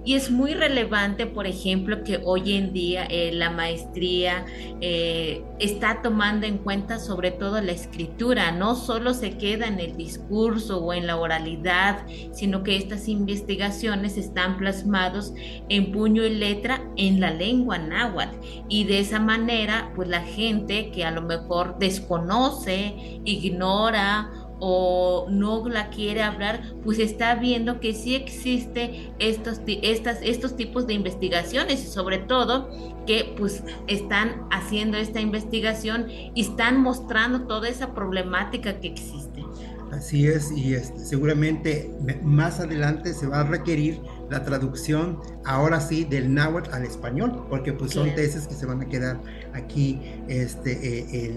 Y 0.08 0.14
es 0.14 0.32
muy 0.32 0.54
relevante, 0.54 1.26
por 1.26 1.48
ejemplo, 1.48 2.02
que 2.06 2.22
hoy 2.24 2.54
en 2.54 2.72
día 2.72 3.06
eh, 3.10 3.32
la 3.34 3.50
maestría 3.50 4.46
eh, 4.80 5.44
está 5.60 6.02
tomando 6.02 6.48
en 6.48 6.60
cuenta 6.60 6.98
sobre 6.98 7.32
todo 7.32 7.60
la 7.60 7.74
escritura, 7.74 8.54
no 8.54 8.76
solo 8.76 9.14
se 9.14 9.38
queda 9.38 9.68
en 9.68 9.82
el 9.82 9.98
discurso 9.98 10.82
o 10.82 10.94
en 10.94 11.08
la 11.08 11.18
oralidad, 11.18 12.06
sino 12.32 12.64
que 12.64 12.78
estas 12.78 13.10
investigaciones 13.10 14.16
están 14.16 14.56
plasmados 14.56 15.34
en 15.68 15.92
puño 15.92 16.24
y 16.24 16.36
letra 16.36 16.90
en 16.96 17.20
la 17.20 17.32
lengua 17.32 17.78
náhuatl. 17.78 18.38
Y 18.70 18.86
de 18.86 19.02
esa 19.02 19.20
manera, 19.20 19.92
pues 19.94 20.08
la 20.08 20.22
gente 20.22 20.90
que 20.92 21.04
a 21.04 21.12
lo 21.12 21.22
mejor 21.22 21.80
desconoce, 21.80 23.20
ignora 23.26 24.47
o 24.60 25.28
no 25.30 25.68
la 25.68 25.90
quiere 25.90 26.22
hablar, 26.22 26.62
pues 26.84 27.00
está 27.00 27.36
viendo 27.36 27.80
que 27.80 27.94
sí 27.94 28.16
existe 28.16 29.12
estos, 29.20 29.62
estas, 29.66 30.20
estos 30.22 30.56
tipos 30.56 30.88
de 30.88 30.94
investigaciones 30.94 31.84
y 31.84 31.88
sobre 31.88 32.18
todo 32.18 32.70
que 33.06 33.34
pues 33.38 33.64
están 33.88 34.48
haciendo 34.52 34.98
esta 34.98 35.20
investigación 35.20 36.08
y 36.10 36.42
están 36.42 36.82
mostrando 36.82 37.48
toda 37.48 37.70
esa 37.70 37.94
problemática 37.94 38.80
que 38.80 38.88
existe. 38.88 39.44
Así 39.92 40.28
es, 40.28 40.52
y 40.52 40.74
este, 40.74 41.00
seguramente 41.00 41.90
más 42.22 42.60
adelante 42.60 43.14
se 43.14 43.26
va 43.26 43.42
a 43.42 43.44
requerir 43.46 44.00
la 44.30 44.44
traducción, 44.44 45.20
ahora 45.46 45.80
sí, 45.80 46.04
del 46.04 46.34
náhuatl 46.34 46.74
al 46.74 46.84
español, 46.84 47.46
porque 47.50 47.74
pues 47.74 47.92
son 47.92 48.14
tesis 48.16 48.48
que 48.48 48.54
se 48.54 48.66
van 48.66 48.82
a 48.82 48.86
quedar 48.86 49.20
aquí 49.54 50.00
este, 50.28 50.72
eh, 50.74 51.36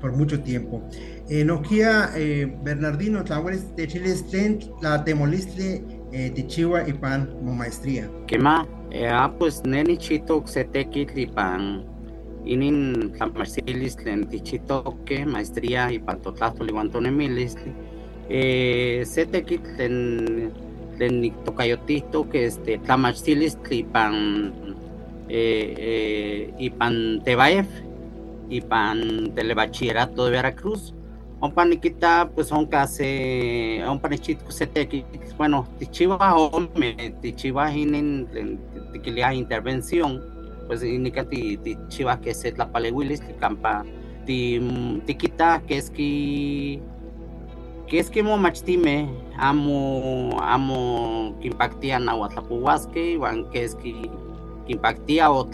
por 0.00 0.16
mucho 0.16 0.42
tiempo. 0.42 0.82
Eh, 1.28 1.44
Nokia 1.44 2.10
eh, 2.16 2.54
Bernardino, 2.62 3.22
Tlahueles 3.24 3.74
de 3.76 3.86
Chile, 3.88 4.14
la 4.80 5.04
temoliste 5.04 5.84
eh, 6.12 6.30
de 6.34 6.46
Chihuahua 6.46 6.88
y 6.88 6.92
pan 6.92 7.26
como 7.26 7.54
maestría. 7.54 8.10
¿Qué 8.26 8.38
más? 8.38 8.66
Eh, 8.90 9.08
ah, 9.08 9.32
pues 9.38 9.62
neni 9.64 9.96
chito 9.96 10.44
y 10.94 11.26
pan 11.26 11.84
inin 12.44 13.12
tlamarsilis 13.12 13.96
tlen 13.96 14.28
que 15.06 15.24
maestría 15.24 15.90
y 15.92 15.98
pan 15.98 16.20
totlato 16.20 16.64
liwantonemilis 16.64 17.56
eh, 18.28 19.02
setekit 19.06 19.62
tlen 21.02 21.34
tocayotito 21.44 22.28
que 22.30 22.46
este 22.46 22.78
tlamarsilis 22.78 23.58
pan 23.92 24.52
eh, 25.28 25.74
eh, 25.78 26.54
y 26.58 26.70
pan 26.70 27.20
tebaef 27.24 27.66
y 28.48 28.60
pan 28.60 29.32
telebachillerato 29.34 30.26
de 30.26 30.30
Veracruz 30.30 30.94
ompa 31.40 31.64
nikita 31.64 32.30
pues 32.34 32.52
onka 32.52 32.86
se 32.86 33.82
ompa 33.88 34.08
nichitko 34.08 34.52
se 34.52 34.66
teki 34.66 35.04
bueno 35.36 35.66
tichiwa 35.78 36.34
ome 36.34 37.14
tichiwa 37.20 37.72
inin 37.72 38.28
tikilia 38.92 39.34
intervención 39.34 40.22
pues 40.68 40.82
nika 40.82 41.24
ti 41.24 41.56
tichiwa 41.56 42.20
que 42.20 42.32
se 42.34 42.52
tlapalewilis 42.52 43.20
tikampa 43.26 43.84
ti 44.24 44.60
que 45.06 45.12
es 45.12 45.18
que 45.18 45.62
que 45.66 45.76
es 45.76 45.90
que 45.90 46.91
mo 48.22 48.40
machtime 48.40 49.04
amo 49.36 50.40
amo 50.40 51.34
kimpaktia 51.42 51.98
nahuatlapuhuasque 51.98 53.20
es 53.52 53.74
que 53.74 54.08
kimpaktia 54.66 55.30
o 55.30 55.44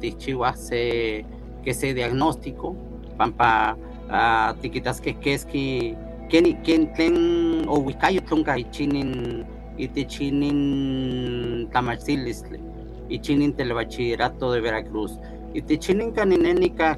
tichiwa 0.00 0.54
se 0.54 1.24
que 1.64 1.74
se 1.74 1.94
diagnóstico 1.94 2.76
pampa 3.18 3.76
uh, 4.06 4.54
tikitasque 4.60 5.18
quesqui 5.18 5.96
ken 6.30 6.62
ken 6.62 6.94
tlen 6.94 7.66
owikayo 7.66 8.20
tlonka 8.20 8.56
ichinin 8.56 9.44
itichinin 9.78 11.66
tlamachtilistli 11.72 12.60
ichinin 13.08 13.52
telebachillerato 13.52 14.52
de 14.54 14.60
Veracruz 14.60 15.18
itichinin 15.54 16.12
kaninenika 16.12 16.94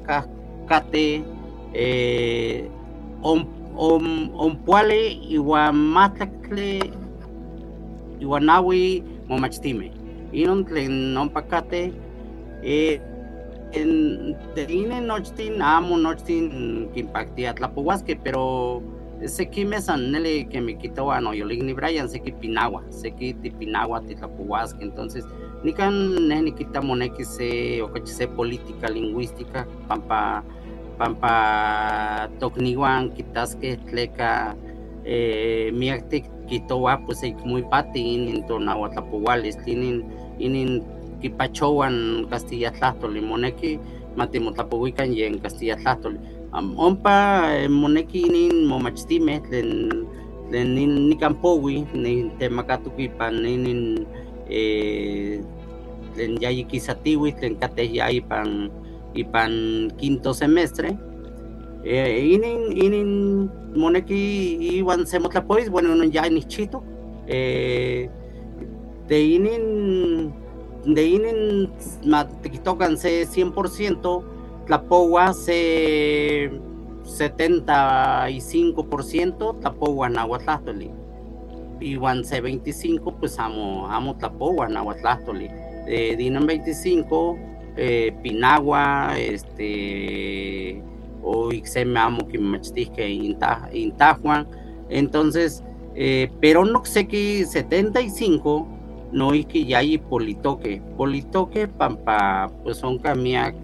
kate 0.69 1.23
eh, 1.73 2.69
ompuale 3.77 5.13
iwan 5.29 5.75
matlaktle 5.75 6.79
iwan 8.19 8.45
nawi 8.45 9.03
momachtime. 9.27 9.91
Inon 10.31 10.65
tlen 10.65 11.17
ompa 11.17 11.41
kate 11.41 11.93
eh, 12.63 12.99
en 13.73 14.35
Terine 14.55 15.01
Nochtin, 15.01 15.61
amo 15.61 15.97
Nochtin, 15.97 16.89
Kimpactia 16.93 17.53
Tlapuhuasque, 17.53 18.15
pero 18.15 18.81
se 19.25 19.49
mesan 19.65 20.11
nele 20.11 20.47
que 20.49 20.61
me 20.61 20.77
quitó 20.77 21.11
a 21.11 21.21
no 21.21 21.31
ni 21.31 21.73
Brian, 21.73 22.09
se 22.09 22.19
Pinagua, 22.19 22.83
se 22.89 23.11
Pinagua, 23.11 24.01
Titlapuhuasque, 24.01 24.83
entonces, 24.83 25.25
ni 25.63 25.73
can 25.73 26.15
ni 26.15 26.51
quita 26.51 26.81
moneque 26.81 27.25
se 27.25 28.27
política 28.35 28.89
lingüística, 28.89 29.67
pampa 29.87 30.43
pampa 30.97 32.29
tocniwan 32.39 33.11
quitasque 33.15 33.77
tleca 33.87 34.55
eh, 35.05 35.71
miactic 35.71 36.25
quitoa 36.47 36.97
pues 37.05 37.21
patin 37.69 38.27
en 38.27 38.45
torno 38.47 38.85
a 38.85 38.89
Tlapuhuales, 38.89 39.57
tienen 39.65 40.83
kipachowan 41.21 42.27
Castilla 42.29 42.71
Tlahtoli, 42.71 43.21
moneki 43.21 43.79
matimotlapowikan 44.15 45.13
yen 45.13 45.39
Castilla 45.39 45.75
Tlahtoli. 45.75 46.17
Um, 46.53 46.77
ompa 46.79 47.51
eh, 47.51 47.67
moneki 47.69 48.29
nin 48.29 48.67
momachtime 48.67 49.39
tlen 49.49 50.07
tlen 50.49 50.75
nin 50.75 51.09
nikampowi 51.09 51.83
nin 51.93 52.31
temakatukipan 52.39 53.43
nin 53.43 54.07
eh, 54.47 55.43
tlen 56.15 56.39
ipan 59.15 59.23
ipan 59.23 59.51
quinto 59.97 60.33
semestre 60.33 60.97
eh, 61.83 62.33
inin 62.33 62.71
inin 62.75 63.49
moneki 63.75 64.77
iwan 64.77 65.05
semotlapois 65.05 65.69
bueno 65.69 66.03
ya 66.05 66.29
nichito 66.29 66.83
eh, 67.27 68.09
de 69.07 69.21
inin 69.21 70.33
de 70.85 71.07
inin 71.07 71.71
tocan 72.63 72.97
se 72.97 73.25
100%, 73.25 74.23
Tlapowa 74.67 75.33
se 75.33 76.51
75%, 77.05 79.59
Tlapowa 79.61 80.09
Nahuatlastoli. 80.09 80.91
Igual 81.81 82.23
se 82.25 82.41
25, 82.41 83.15
pues 83.19 83.39
amo, 83.39 83.87
amo 83.87 84.15
Tlapowa 84.15 84.67
Nahuatlastoli. 84.69 85.49
Eh, 85.87 86.15
Dinan 86.17 86.45
25, 86.45 87.37
eh, 87.77 88.15
Pinagua, 88.21 89.17
este, 89.17 90.81
o 91.21 91.51
Ixeme 91.51 91.99
amo 91.99 92.27
Intajuan. 93.73 94.47
Entonces, 94.89 95.63
eh, 95.95 96.29
pero 96.39 96.65
no 96.65 96.83
sé 96.85 97.07
que 97.07 97.45
75 97.45 98.67
no 99.11 99.31
que 99.31 99.65
ya 99.65 99.79
hay 99.79 99.97
politoque. 99.97 100.81
Politoque, 100.97 101.67
pampa, 101.67 102.51
pues 102.63 102.77
son 102.77 102.99
camiac 102.99 103.55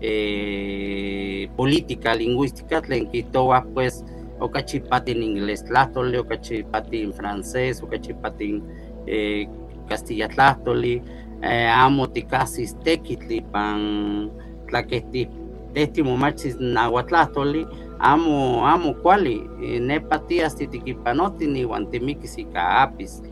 eh, 0.00 1.48
política, 1.56 2.14
lingüística, 2.14 2.82
tlenquitoa, 2.82 3.66
pues, 3.74 4.04
o 4.38 4.50
cachipati 4.50 5.12
en 5.12 5.22
inglés, 5.22 5.64
tlatole, 5.64 6.18
o 6.18 6.26
cachipati 6.26 7.02
en 7.02 7.12
francés, 7.12 7.82
o 7.82 7.88
cachipati 7.88 8.44
en 8.44 8.62
eh, 9.06 9.48
castilla 9.88 10.28
tlatoli, 10.28 11.02
eh, 11.44 11.68
amo 11.68 12.06
ticasis 12.06 12.74
tequitli, 12.84 13.44
pan, 13.52 14.30
tlaqueti, 14.68 15.28
testimo 15.74 16.16
machis 16.16 16.56
nahuatlatoli, 16.60 17.66
amo, 17.98 18.64
amo 18.66 18.94
cuali, 19.02 19.44
eh, 19.62 19.80
nepatias 19.80 20.56
titiquipanoti 20.56 21.46
ni 21.46 21.64
guantimiquis 21.64 22.38
y 22.38 22.44
caapis. 22.44 23.22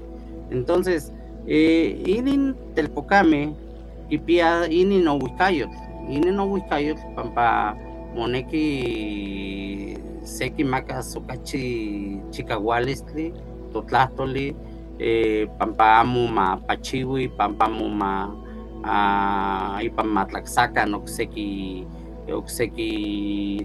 Entonces, 0.51 1.13
eh, 1.47 2.03
inin 2.07 2.55
telpocame 2.75 3.55
kipia 4.09 4.69
inin 4.69 5.09
owikayot 5.09 5.73
inin 6.09 6.39
owikayot 6.39 6.99
pampa 7.17 7.75
moneki 8.15 8.67
seki 10.23 10.65
maka 10.65 11.03
sokachi 11.03 12.21
chikahualistli 12.31 13.33
totlahtoli 13.73 14.55
eh, 14.99 15.47
pampa 15.59 16.01
amo 16.01 16.27
ma 16.27 16.57
pachiwi 16.57 17.29
pampa 17.37 17.67
amo 17.67 17.89
ma 17.89 18.29
a 18.85 19.79
ipan 19.83 20.09
matlaxacan 20.11 20.95
ocseki 20.95 21.87
ocseki 22.29 22.91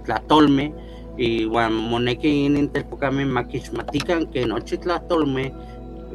tlatolme. 0.06 0.72
Iuan 1.18 1.74
moneki 1.74 2.46
inin 2.46 2.70
telpokameh 2.70 3.26
makixmatikan 3.26 4.30
ke 4.30 4.46
nochi 4.46 4.78
tlatolmeh 4.78 5.50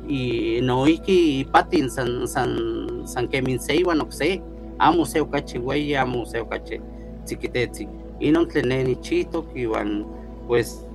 y 0.07 0.61
noihki 0.63 1.43
ipatin 1.43 1.91
san 1.91 2.27
san 2.27 2.55
san 3.03 3.27
kemin 3.27 3.59
se 3.59 3.75
iuan 3.83 3.99
okse 3.99 4.39
amo 4.79 5.05
se 5.05 5.19
okachi 5.21 5.59
ueyi 5.59 5.97
amo 5.97 6.23
se 6.25 6.39
okachi 6.39 6.79
tzikitetzik 7.27 7.89
inon 8.21 8.47
tlen 8.47 8.69
neh 8.69 8.83
nichihtok 8.87 9.51
iuan 9.55 10.07
pues 10.47 10.87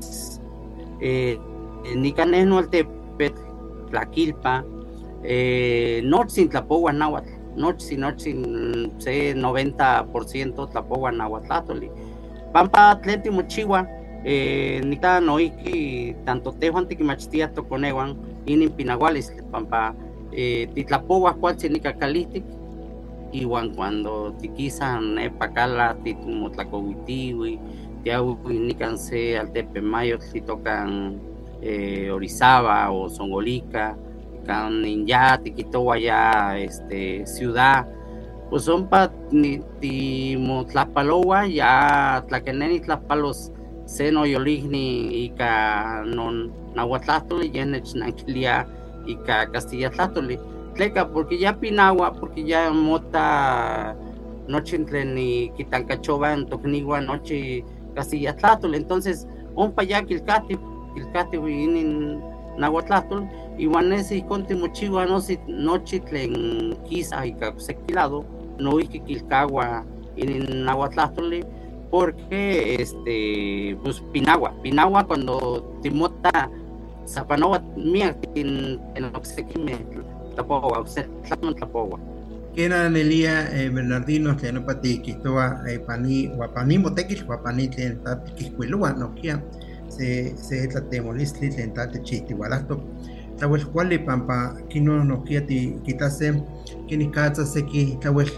eh, 1.03 1.35
nikan 1.95 2.31
neh 2.31 2.47
noaltepetl 2.47 3.46
tlakilpa 3.89 4.63
eh, 5.23 6.03
nochtin 6.03 6.49
tlapouah 6.49 6.93
nahuatl 6.93 7.31
nochtin 7.55 7.99
nochtin 8.01 8.39
se 8.97 9.33
90% 9.33 10.71
tlapouah 10.71 11.11
nahuatlatoli 11.11 11.91
pampa 12.53 12.95
tlen 13.01 13.21
timochiua 13.21 13.85
eh, 14.23 14.81
nika 14.85 15.19
noihki 15.19 16.15
tanto 16.25 16.51
tehuan 16.51 16.87
tikimachtiah 16.87 17.49
tokonehuan 17.53 18.15
inin 18.45 18.71
pinahualistli 18.71 19.41
pampa 19.51 19.93
eh, 20.31 20.69
titlapouah 20.73 21.35
kualtzin 21.39 21.73
nika 21.73 21.93
kalihtik 21.93 22.45
iuan 23.33 23.75
cuando 23.75 24.31
tikisa 24.39 25.01
nepa 25.01 25.47
kala 25.51 25.93
timotlakouitiui 26.03 27.59
tiaui 28.03 28.59
nikan 28.59 28.95
se 28.97 29.35
altepemayotl 29.39 30.31
titokan 30.31 31.19
eh, 31.61 32.09
Orizaba 32.13 32.91
o 32.91 33.09
Songolica, 33.09 33.95
kan 34.47 34.79
ya 35.03 35.35
tikitowa 35.37 35.99
ya 35.99 36.55
este 36.55 37.27
ciudad 37.27 37.83
pues 38.47 38.63
son 38.63 38.87
pa 38.87 39.11
ni 39.31 39.59
timotlapalowa 39.83 41.51
ya 41.51 42.23
tlakeneni 42.31 42.79
tlapalos 42.79 43.51
seno 43.83 44.23
yoligni 44.23 45.11
ika 45.27 45.51
non 46.07 46.47
nahuatlatoli 46.71 47.51
yenech 47.51 47.91
nankilia 47.99 48.63
ika 49.03 49.51
castilla 49.51 49.91
tlatoli 49.91 50.39
tleka 50.79 51.05
porque 51.11 51.35
ya 51.35 51.51
pinawa 51.51 52.15
porque 52.15 52.47
ya 52.47 52.71
mota 52.71 53.95
noche 54.47 54.79
tlen 54.87 55.11
ni 55.11 55.51
kitankachovan 55.59 56.47
tokniwa 56.47 57.03
noche 57.03 57.67
castilla 57.95 58.31
tlatoli 58.33 58.79
entonces 58.79 59.27
ompa 59.59 59.83
ya 59.83 59.99
kilkati 60.01 60.55
kilkati 60.97 61.37
inin 61.37 62.17
nahuatlatol 62.57 63.21
iuan 63.61 63.93
nesi 63.93 64.25
nosi 65.09 65.37
nochi 65.47 65.99
tlen 66.01 66.33
kisa 66.89 67.21
ika 67.25 67.53
sekilado 67.57 68.25
noihki 68.57 68.99
kilkawa 69.05 69.85
inin 70.17 70.65
nahuatlatoli 70.65 71.45
porque 71.91 72.75
este 72.81 73.77
pues 73.83 74.01
pinagua 74.11 74.51
pinagua 74.61 75.05
cuando 75.05 75.61
timota 75.81 76.49
zapanoa 77.05 77.61
miak 77.77 78.17
tin 78.33 78.79
en 78.97 79.05
oxequime 79.13 79.77
tlapowa 80.33 80.81
oxetlan 80.81 81.55
tlapowa 81.55 81.99
Kena 82.57 82.89
nelia 82.89 83.53
eh, 83.53 83.69
Bernardino 83.69 84.33
tlen 84.33 84.57
opati 84.57 84.97
kihtowa 84.97 85.61
eh, 85.69 85.77
pani 85.85 86.33
wapani 86.33 86.81
motekil 86.81 87.21
wapani 87.29 87.69
tlen 87.69 88.01
tati 88.03 88.33
kihkuilua 88.33 88.97
nokia 88.97 89.37
se 89.97 90.33
se 90.41 90.67
tlatemolistli 90.67 91.49
tlen 91.49 91.71
tati 91.73 91.99
chihtiualahtok 91.99 92.81
tlauel 93.37 93.65
kuali 93.65 93.99
pampa 93.99 94.55
kino 94.69 95.03
nokia 95.03 95.41
kitase 95.83 96.33
kinikatsa 96.87 97.45
seki 97.45 97.97
tlauel 98.01 98.29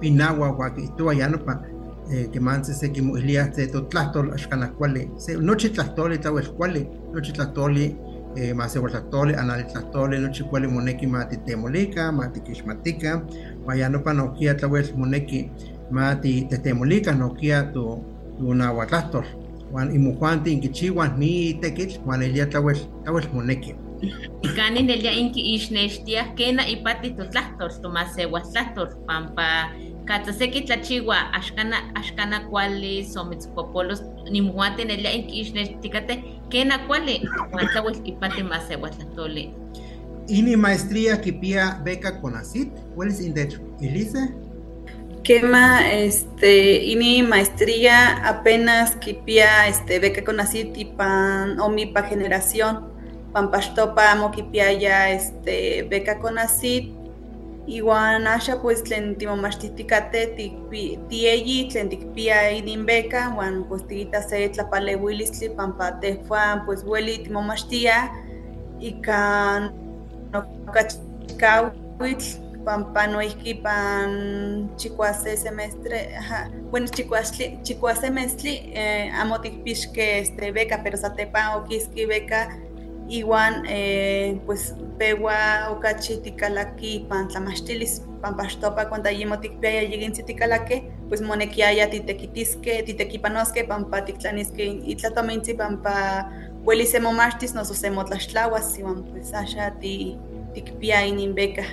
pinawa 0.00 0.50
wa 0.50 0.70
kihtowa 0.70 1.14
ya 1.14 1.28
nopa 1.28 1.62
kemansi 2.32 2.74
seki 2.74 3.02
moilia 3.02 3.52
se 3.52 3.66
totlahtol 3.66 4.32
axkanah 4.32 4.70
kuali 4.70 5.10
se 5.16 5.36
nochi 5.36 5.68
tlahtoli 5.68 6.18
tlauel 6.18 6.48
kuali 6.52 6.86
nochi 7.12 7.32
tlahtoli 7.32 7.96
eh, 8.36 8.56
masewaltlahtoli 8.56 9.34
anali 9.34 9.64
tlahtoli 9.64 10.18
nochi 10.18 10.44
kuali 10.44 10.66
moneki 10.66 11.06
ma 11.06 11.24
titemolika 11.24 12.12
ma 12.12 12.28
tikixmatika 12.28 13.22
uan 13.66 13.78
ya 13.78 13.88
nopa 13.88 14.12
nokia 14.12 14.54
tlauel 14.54 14.86
moneki 14.96 15.50
ma 15.90 16.14
titetemolika 16.14 17.12
nokia 17.12 17.62
tu 17.62 18.04
tu 18.38 18.54
nahuatlahtol 18.54 19.24
uan 19.72 19.94
imojuanti 19.94 20.52
inkichiuah 20.52 21.18
ni 21.18 21.54
tekitl 21.54 22.00
uan 22.06 22.22
elia 22.22 22.46
tlauel 22.46 22.78
tlauel 23.04 23.26
moneki 23.32 23.74
Ikanin 24.42 24.90
elia 24.90 25.12
inki 25.14 25.54
ixnextiah 25.54 26.34
kena 26.34 26.66
ipati 26.66 27.10
totlahtor 27.14 27.70
tomasewatlator 27.82 28.88
pampa 29.06 29.70
katzaseki 30.04 30.60
tlachiwa 30.60 31.32
axkana 31.32 31.76
axkana 31.94 32.40
kuali 32.50 33.04
somitzpopolos 33.04 34.02
nimuanten 34.30 34.90
elia 34.90 35.12
inki 35.12 35.40
ixnextikate 35.40 36.24
kena 36.48 36.78
kuali 36.78 37.28
uan 37.54 37.66
tlauel 37.72 37.96
ipati 38.04 38.42
masewatlatoli 38.42 39.54
ini 40.28 40.56
maestría 40.56 41.16
kipia 41.16 41.80
beca 41.84 42.12
CONACYT 42.22 42.70
¿Cuáles 42.94 43.20
indech 43.20 43.58
Elise? 43.80 44.28
Quema, 45.24 45.92
este, 45.92 46.82
ini 46.82 47.22
maestría 47.22 48.26
apenas 48.26 48.96
kipia 48.96 49.68
este 49.68 50.00
beca 50.00 50.24
CONACYT 50.24 50.76
y 50.76 50.84
pan 50.84 51.60
o 51.60 51.68
mi 51.68 51.86
pa 51.86 52.02
generación 52.02 52.90
pampaxtopa 53.32 54.10
amo 54.10 54.32
kipia 54.32 54.72
ya 54.72 55.10
este 55.10 55.86
beca 55.88 56.18
CONACYT 56.18 56.92
Iwan 57.68 58.26
asha 58.26 58.60
pues 58.60 58.82
tlen 58.82 59.14
timomachtitikate 59.14 60.34
tikpi 60.34 60.98
tieyi 61.08 61.68
tlen 61.70 61.88
tikpia 61.88 62.50
inin 62.50 62.84
beca 62.84 63.30
wan 63.30 63.64
pues 63.68 63.86
tikita 63.86 64.22
se 64.22 64.48
tlapalewilistli 64.48 65.54
pampa 65.54 66.00
tehuan 66.00 66.66
pues 66.66 66.82
weli 66.84 67.18
timomachtia 67.18 68.10
ika 68.80 69.70
nokachikawitl 70.32 72.51
pampa 72.64 73.06
noihki 73.06 73.54
pan 73.62 74.10
chikuase 74.76 75.36
semestre 75.36 76.16
ajá 76.20 76.50
bueno 76.70 76.86
chikuasli 76.86 77.58
chikuasemestli 77.62 78.54
eh, 78.74 79.20
amo 79.20 79.38
tikpixke 79.38 80.18
este 80.18 80.52
beca 80.52 80.78
pero 80.84 80.96
satepan 80.96 81.58
okiski 81.58 82.06
beca 82.06 82.40
iwan 83.08 83.66
eh, 83.68 84.40
pues 84.46 84.74
pewa 84.98 85.68
okachi 85.70 86.16
tikalaki 86.22 87.06
pan 87.08 87.28
tlamachtilis 87.28 88.02
pampaxtopa 88.22 88.88
cuando 88.88 89.10
yimo 89.10 89.36
tikpiaya 89.36 89.82
yiginsi 89.82 90.22
tikalaki 90.22 90.82
pues 91.08 91.20
monekiaya 91.20 91.90
titekitiske 91.90 92.82
titekipanoske 92.86 93.64
pampa 93.64 94.00
tiktlaniske 94.00 94.64
itlatomintsi 94.86 95.54
pampa 95.54 96.30
ueli 96.66 96.86
semomachtis 96.86 97.54
noso 97.54 97.74
semotlaxtlawas 97.74 98.78
iwan 98.78 99.02
pues 99.02 99.34
axa 99.34 99.70
ti 99.80 100.16
tikpia 100.54 101.02
inin 101.04 101.34
beca 101.34 101.64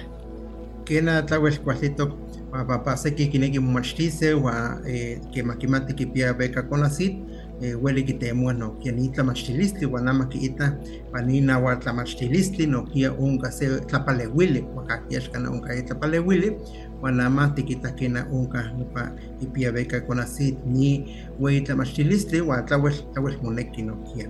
Kena 0.89 1.21
tlauel 1.21 1.53
kualtitok 1.61 2.17
papa 2.49 2.97
seki 2.97 3.27
kineki 3.29 3.59
momachtise 3.59 4.33
wa 4.33 4.81
eh, 4.87 5.21
kemakimati 5.31 5.93
kipia 5.93 6.33
beca 6.33 6.65
CONACYT 6.65 7.13
eh, 7.61 7.83
ueli 7.83 8.03
kitemua 8.03 8.53
no 8.53 8.71
kia 8.81 8.91
ni 8.91 9.09
tlamachtilistli 9.09 9.85
uan 9.85 10.07
ama 10.07 10.25
kiita 10.25 10.77
panina 11.11 11.59
ua 11.59 11.75
tlamachtilistli 11.75 12.65
no 12.65 12.83
kia 12.83 13.13
unka 13.13 13.51
se 13.51 13.79
tlapaleuili 13.79 14.65
wakakiaxkana 14.75 15.51
unka 15.51 15.73
ye 15.73 15.81
tlapaleuili 15.81 16.57
uan 17.03 17.19
ama 17.19 17.47
tikita 17.47 17.91
kena 17.91 18.25
unka 18.31 18.73
nopa 18.77 19.11
kipia 19.39 19.71
beca 19.71 20.01
CONACYT 20.01 20.65
ni 20.65 21.15
ueyi 21.39 21.61
tlamachtilistli 21.61 22.41
ua 22.41 22.61
tlauel 22.61 22.93
tlauel 23.13 23.37
moneki 23.43 23.81
no 23.81 23.95
kia. 23.95 24.29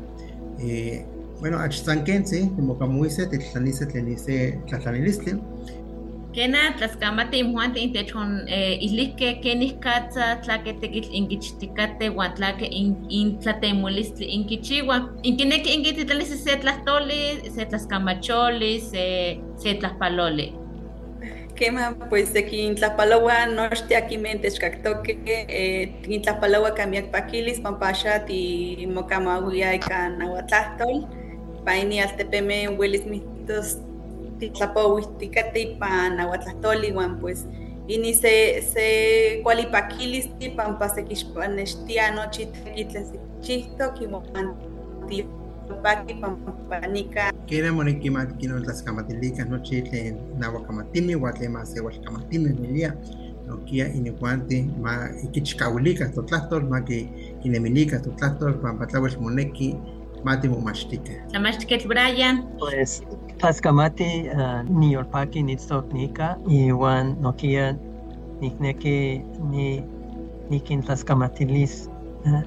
Eh, 0.59 1.05
bueno 1.39 1.59
achtzankensi 1.59 2.45
timokamuise 2.55 3.25
titlanise 3.25 3.85
tlen 3.85 4.07
ise 4.11 4.59
tlatlanilistli 4.67 5.35
Kena 6.33 6.59
tlaskamate 6.77 7.39
imjuante 7.39 7.79
intechon 7.81 8.45
eh, 8.47 8.77
islihke 8.85 9.41
kenihkatza 9.41 10.35
tlake 10.45 10.73
tekitl 10.81 11.09
inkichtikate 11.11 12.09
uan 12.09 12.35
tlake 12.37 12.65
in- 12.69 13.05
intlatemolistli 13.09 14.25
inkichiwa. 14.25 15.09
Inkineki 15.23 15.73
inkititlalisi 15.73 16.37
se 16.37 16.55
tlahtoli, 16.61 17.49
se 17.55 17.65
tlaskamacholi, 17.65 18.79
se, 18.79 19.05
se 19.57 19.73
tlaspaloli. 19.73 20.53
Quema, 21.55 21.95
pues 22.09 22.31
de 22.33 22.45
Quintlapaloa, 22.45 23.45
nochte 23.47 23.95
aquí 23.95 24.17
mente 24.17 24.47
xcactoque, 24.49 25.17
eh, 25.49 25.91
Quintlapaloa 26.03 26.73
camiac 26.75 27.11
paquilis, 27.11 27.59
pampasha, 27.59 28.23
ti 28.25 28.87
mocamahuia 28.93 29.75
y 29.75 29.79
canahuatlahtol, 29.79 31.05
paini 31.65 31.99
altepeme, 31.99 32.67
huelis 32.67 33.05
mitos, 33.05 33.77
titlapohuisticate, 34.39 35.77
pan 35.79 36.17
nahuatlahtol, 36.17 36.83
igual 36.83 37.17
pues, 37.19 37.45
ini 37.87 38.13
se, 38.13 38.61
se 38.61 39.41
cualipaquilis, 39.43 40.29
se 40.39 41.03
quixpanextia, 41.03 42.11
nochi 42.11 42.45
tequitlen 42.45 43.05
se 43.05 43.19
chihto, 43.41 43.93
kimopan, 43.93 44.55
ti 45.07 45.25
Niyolpaki 45.69 46.13
Pampanica. 46.21 47.31
Kena 47.47 47.71
moniki 47.71 48.09
matkino 48.09 48.59
las 48.59 48.81
camatilica 48.83 49.45
noche 49.45 49.83
en 49.93 50.17
nahuacamatini, 50.39 51.13
guatlema 51.15 51.65
se 51.65 51.79
huacamatini 51.79 52.49
nilia. 52.49 52.95
Nokia 53.47 53.87
inicuante 53.87 54.67
ma 54.81 55.09
ikichkaulica 55.23 56.09
totlastol 56.09 56.63
ma 56.69 56.81
que 56.81 57.09
kinemilica 57.41 57.99
totlastol 57.99 58.59
pampatlawel 58.61 59.17
moneki 59.19 59.75
mati 60.23 60.47
mumachtika. 60.49 61.13
Tlamachtiquetl 61.29 61.87
Brian. 61.87 62.43
Pues 62.59 63.03
Tlaxcamati 63.37 64.29
uh, 64.33 64.69
niolpaki 64.69 65.43
nitztoknika 65.43 66.37
iwan 66.49 67.15
nokia 67.21 67.75
nikneki 68.41 69.21
ni 69.49 69.83
nikin 70.49 70.83
tlaxcamatilis 70.83 71.89
uh, 72.25 72.41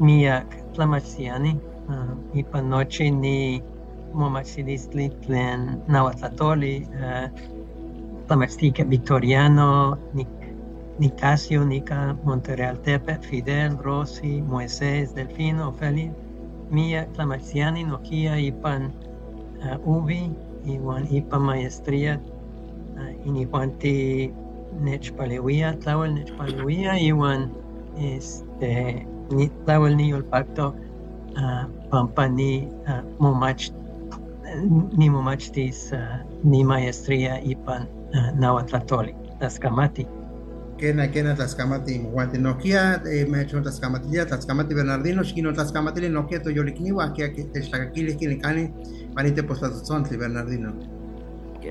miak 0.00 0.46
tlamachtiani 0.74 1.56
uh, 1.88 2.38
ipan 2.38 2.68
nochi 2.68 3.10
ni 3.10 3.62
momachtilistli 4.12 5.08
tlen 5.08 5.80
nahuatlatoli 5.88 6.86
tlamachtika 8.26 8.84
Victoriano, 8.84 9.98
Nic 10.14 10.28
Nicasio, 10.98 11.64
Nica, 11.64 12.16
Monterrealtepe, 12.24 13.18
Fidel, 13.22 13.76
Rossi, 13.82 14.40
Moisés, 14.42 15.12
Delfino, 15.14 15.68
Ofelia, 15.68 16.12
Mia, 16.74 17.06
Tlamachtiani, 17.14 17.86
Nokia, 17.86 18.34
Ipan, 18.50 18.90
uh, 19.62 19.78
Ubi, 19.86 20.30
Iwan 20.66 21.06
Ipan 21.06 21.42
Maestría, 21.42 22.20
uh, 22.98 23.26
Inihuanti 23.26 24.34
Nechpalewia, 24.82 25.78
Tlawel 25.78 26.18
Nechpalewia, 26.18 26.98
Iwan 26.98 27.54
este, 27.96 29.06
ni, 29.30 29.48
Tlawel 29.64 29.94
Ni 29.94 30.10
Pacto, 30.22 30.74
uh, 31.36 31.64
Pampa 31.90 32.28
Ni 32.28 32.66
uh, 32.88 33.02
Momach, 33.22 33.70
Ni 34.98 35.08
Momachtis, 35.08 35.92
uh, 35.92 36.26
Ni 36.42 36.64
Maestría, 36.64 37.40
Ipan 37.46 37.86
uh, 38.14 38.30
Nahuatlatoli, 38.34 39.14
Tlaxcamati. 39.38 40.06
Kena 40.92 41.34
tlaxcamati 41.34 41.98
guante 41.98 42.38
Nokia 42.38 43.00
eh, 43.06 43.24
me 43.26 43.40
hecho 43.40 43.60
tlaxcamatilia 43.62 44.26
tlaxcamati 44.26 44.74
Bernardino 44.74 45.22
shkino 45.22 45.52
tlaxcamatilia 45.52 46.10
Nokia 46.10 46.42
to 46.42 46.50
yolikniwa 46.50 47.10
kia 47.14 47.28
que 47.28 47.44
tlaxcakili 47.44 48.14
kilikani 48.14 48.68
panite 49.14 49.42
postatzontli 49.42 50.18
Bernardino. 50.18 50.74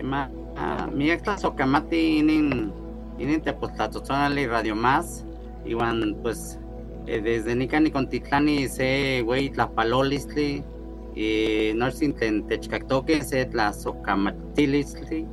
Ma, 0.04 0.28
uh, 0.58 0.92
mi 0.92 1.16
tlaxocamati 1.18 2.18
inin, 2.18 2.72
inin 3.20 3.42
tepostlatzotzonali 3.42 4.48
Radio 4.48 4.76
Más, 4.76 5.24
iwan 5.66 6.16
pues 6.24 6.58
eh, 7.06 7.22
desde 7.22 7.56
Nicani 7.56 7.92
Contitlani 7.92 8.68
se 8.68 9.22
güey 9.22 9.52
tlapalolistli, 9.52 10.64
y 11.16 11.74
tlen 12.18 12.48
techcactoque 12.48 13.22
se 13.22 13.46
tlaxocamatilislli, 13.46 15.28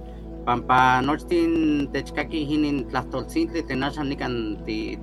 pampa 0.45 1.03
nochtin 1.03 1.89
techcaqui 1.93 2.47
hinin 2.49 2.89
tlahtoltzintli 2.89 3.63
tlen 3.63 3.83
axan 3.83 4.09
nican 4.09 4.57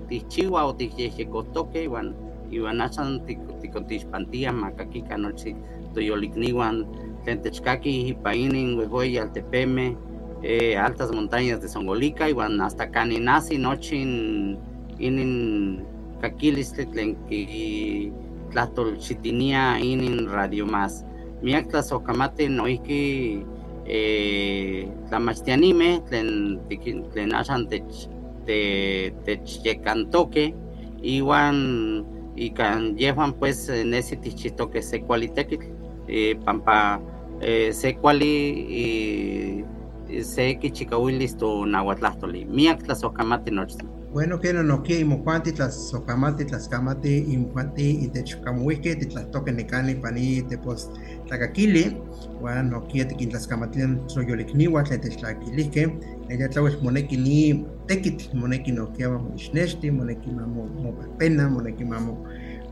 tihchiua 0.09 0.65
o 0.65 0.73
tihyehyecotoque 0.73 1.83
iwan 1.83 2.15
iwan 2.51 2.81
axan 2.81 3.21
ticontixpantia 3.61 4.51
macakika 4.51 5.17
nochi 5.17 5.55
toyolikniuan 5.93 6.85
tlen 7.23 7.39
techcaqui 7.41 8.09
ipa 8.09 8.31
inin 8.33 8.79
altepeme 9.21 9.95
eh, 10.43 10.75
altas 10.77 11.11
montañas 11.11 11.61
de 11.61 11.67
Songolica 11.67 12.29
iwan 12.29 12.59
hasta 12.59 12.87
caninasi 12.87 13.57
nochin 13.57 14.57
inin 14.99 15.33
kakilistli 16.21 16.85
tlen 16.85 17.15
ki 17.29 18.11
tlahtolchitinia 18.51 19.77
inin 19.77 20.29
radio 20.31 20.65
más 20.65 21.05
miak 21.41 21.69
tlasokamati 21.69 22.49
noihki 22.49 23.45
eh, 23.87 24.87
tlamachtianime 25.09 26.01
tlen 26.09 26.59
tlen 27.11 27.33
axan 27.35 27.67
tech 27.71 27.87
te, 28.45 28.59
techyekantoque 29.25 30.53
iwan 31.01 31.57
ikan 32.35 32.95
yehuan 32.99 33.33
pues 33.33 33.69
nesi 33.69 34.15
tichitoque 34.17 34.81
se 34.81 34.99
kualitekitl 34.99 35.65
eh, 36.07 36.35
pampa 36.45 36.99
eh, 37.41 37.73
se 37.73 37.95
kuali 37.95 38.35
y 38.69 39.65
se 40.23 40.55
kichikauilis 40.59 41.37
to 41.37 41.65
nahuatlahtoli 41.65 42.45
miak 42.45 42.83
tlasokamati 42.83 43.51
nochtin 43.51 43.96
Bueno, 44.11 44.39
que 44.39 44.53
no 44.53 44.63
no 44.63 44.83
que 44.83 44.99
imocuanti 44.99 45.51
tlas 45.51 45.89
socamati 45.89 46.45
tlas 46.45 46.69
camati 46.69 47.25
imocuanti 47.27 47.99
y 48.03 48.07
te 48.07 48.23
chucamuique 48.23 48.95
te 48.95 49.05
tlas 49.05 49.29
toque 49.31 49.51
necani 49.51 49.95
pani 49.95 50.41
te 50.43 50.57
pos 50.57 50.89
tlacaquili. 51.27 51.97
Guan 52.39 52.69
no 52.69 52.87
que 52.87 53.03
te 53.05 53.15
quin 53.15 53.29
tlas 53.29 53.47
camatilen 53.47 54.01
soyolikniwa 54.07 54.83
tle 54.83 54.97
te 54.97 55.09
tlaquilique 55.09 55.91
ella 56.29 56.49
tlawes 56.49 56.81
moneki 56.81 57.17
ni 57.17 57.65
tekit 57.87 58.33
moneki 58.33 58.71
no 58.71 58.93
que 58.93 59.07
vamos 59.07 59.41
ishneshti 59.41 59.91
moneki 59.91 60.31
mamo 60.31 60.65
mo 60.65 60.93
pena 61.17 61.49
moneki 61.49 61.85
mamo 61.85 62.23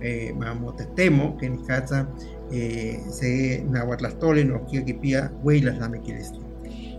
eh, 0.02 0.34
mamo 0.34 0.72
tetemo 0.74 1.38
que 1.38 1.50
ni 1.50 1.58
katsa 1.64 2.08
eh, 2.52 3.00
se 3.10 3.64
nahuatlastoli 3.70 4.44
no 4.44 4.66
que 4.66 4.84
kipia 4.86 5.32
huilas 5.44 5.78
la 5.80 5.90
mequilisti 5.90 6.45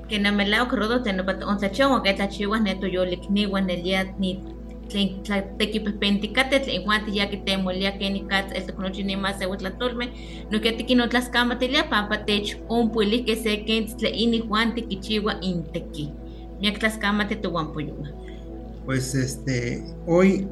un 0.09 1.61
sacho 1.61 2.03
que 2.03 2.15
ta 2.15 2.29
chihuas 2.29 2.63
neto 2.63 2.87
yo 2.87 3.05
le 3.05 3.19
ni 3.29 3.47
wan 3.47 3.69
el 3.71 3.83
día 3.83 4.15
ni 4.19 4.41
te 4.89 5.71
que 5.71 5.81
penticate 5.81 6.61
te 6.61 6.79
guante 6.79 7.13
ya 7.13 7.29
que 7.29 7.37
te 7.39 7.57
molia 7.59 7.99
que 7.99 8.09
ni 8.09 8.23
cat 8.27 8.53
el 8.53 8.73
con 8.75 8.93
ni 8.93 9.17
más 9.17 9.39
se 9.39 9.47
la 9.47 9.77
tolme 9.79 10.13
no 10.51 10.61
que 10.61 10.73
te 10.73 10.87
que 10.87 10.95
no 10.95 11.07
las 11.07 11.29
cama 11.29 11.59
te 11.59 11.69
lia 11.69 11.89
pampa 11.91 12.25
tech 12.25 12.63
un 12.69 12.93
puili 12.93 13.25
que 13.25 13.37
se 13.37 13.65
que 13.65 13.87
le 13.99 14.11
ini 14.11 14.41
guante 14.41 14.87
que 14.87 15.01
chihua 15.01 15.39
inteki. 15.41 16.13
Mi 16.61 16.75
las 16.77 16.97
cama 16.99 17.27
te 17.27 17.37
tu 17.37 17.51
guampuyuma 17.51 18.13
pues 18.87 19.15
este 19.17 19.83
hoy 20.07 20.47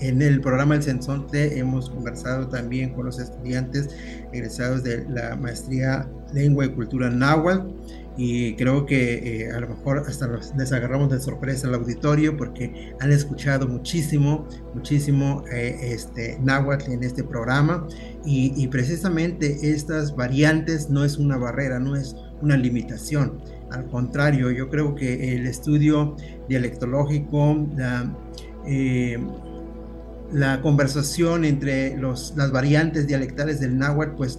en 0.00 0.20
el 0.20 0.40
programa 0.42 0.74
El 0.74 0.82
Sensonte 0.82 1.58
hemos 1.58 1.88
conversado 1.88 2.46
también 2.48 2.90
con 2.90 3.06
los 3.06 3.18
estudiantes 3.18 3.88
egresados 4.32 4.82
de 4.82 5.06
la 5.08 5.34
maestría 5.36 6.06
Lengua 6.34 6.66
y 6.66 6.68
Cultura 6.68 7.08
Náhuatl 7.08 7.68
y 8.16 8.54
creo 8.54 8.86
que 8.86 9.44
eh, 9.44 9.50
a 9.50 9.60
lo 9.60 9.68
mejor 9.68 10.04
hasta 10.06 10.28
nos, 10.28 10.54
les 10.56 10.72
agarramos 10.72 11.10
de 11.10 11.18
sorpresa 11.18 11.66
al 11.66 11.74
auditorio 11.74 12.36
porque 12.36 12.94
han 13.00 13.10
escuchado 13.10 13.66
muchísimo, 13.66 14.46
muchísimo 14.72 15.44
eh, 15.52 15.76
este, 15.82 16.38
náhuatl 16.40 16.92
en 16.92 17.02
este 17.02 17.24
programa 17.24 17.86
y, 18.24 18.52
y, 18.56 18.68
precisamente 18.68 19.70
estas 19.72 20.14
variantes 20.14 20.90
no 20.90 21.04
es 21.04 21.18
una 21.18 21.36
barrera, 21.36 21.80
no 21.80 21.96
es 21.96 22.14
una 22.40 22.56
limitación. 22.56 23.42
Al 23.70 23.86
contrario, 23.88 24.50
yo 24.52 24.70
creo 24.70 24.94
que 24.94 25.34
el 25.34 25.46
estudio 25.46 26.16
dialectológico, 26.48 27.66
la, 27.76 28.16
eh, 28.64 29.18
la 30.32 30.60
conversación 30.62 31.44
entre 31.44 31.96
los, 31.96 32.34
las 32.36 32.52
variantes 32.52 33.08
dialectales 33.08 33.58
del 33.58 33.76
náhuatl, 33.76 34.14
pues 34.16 34.38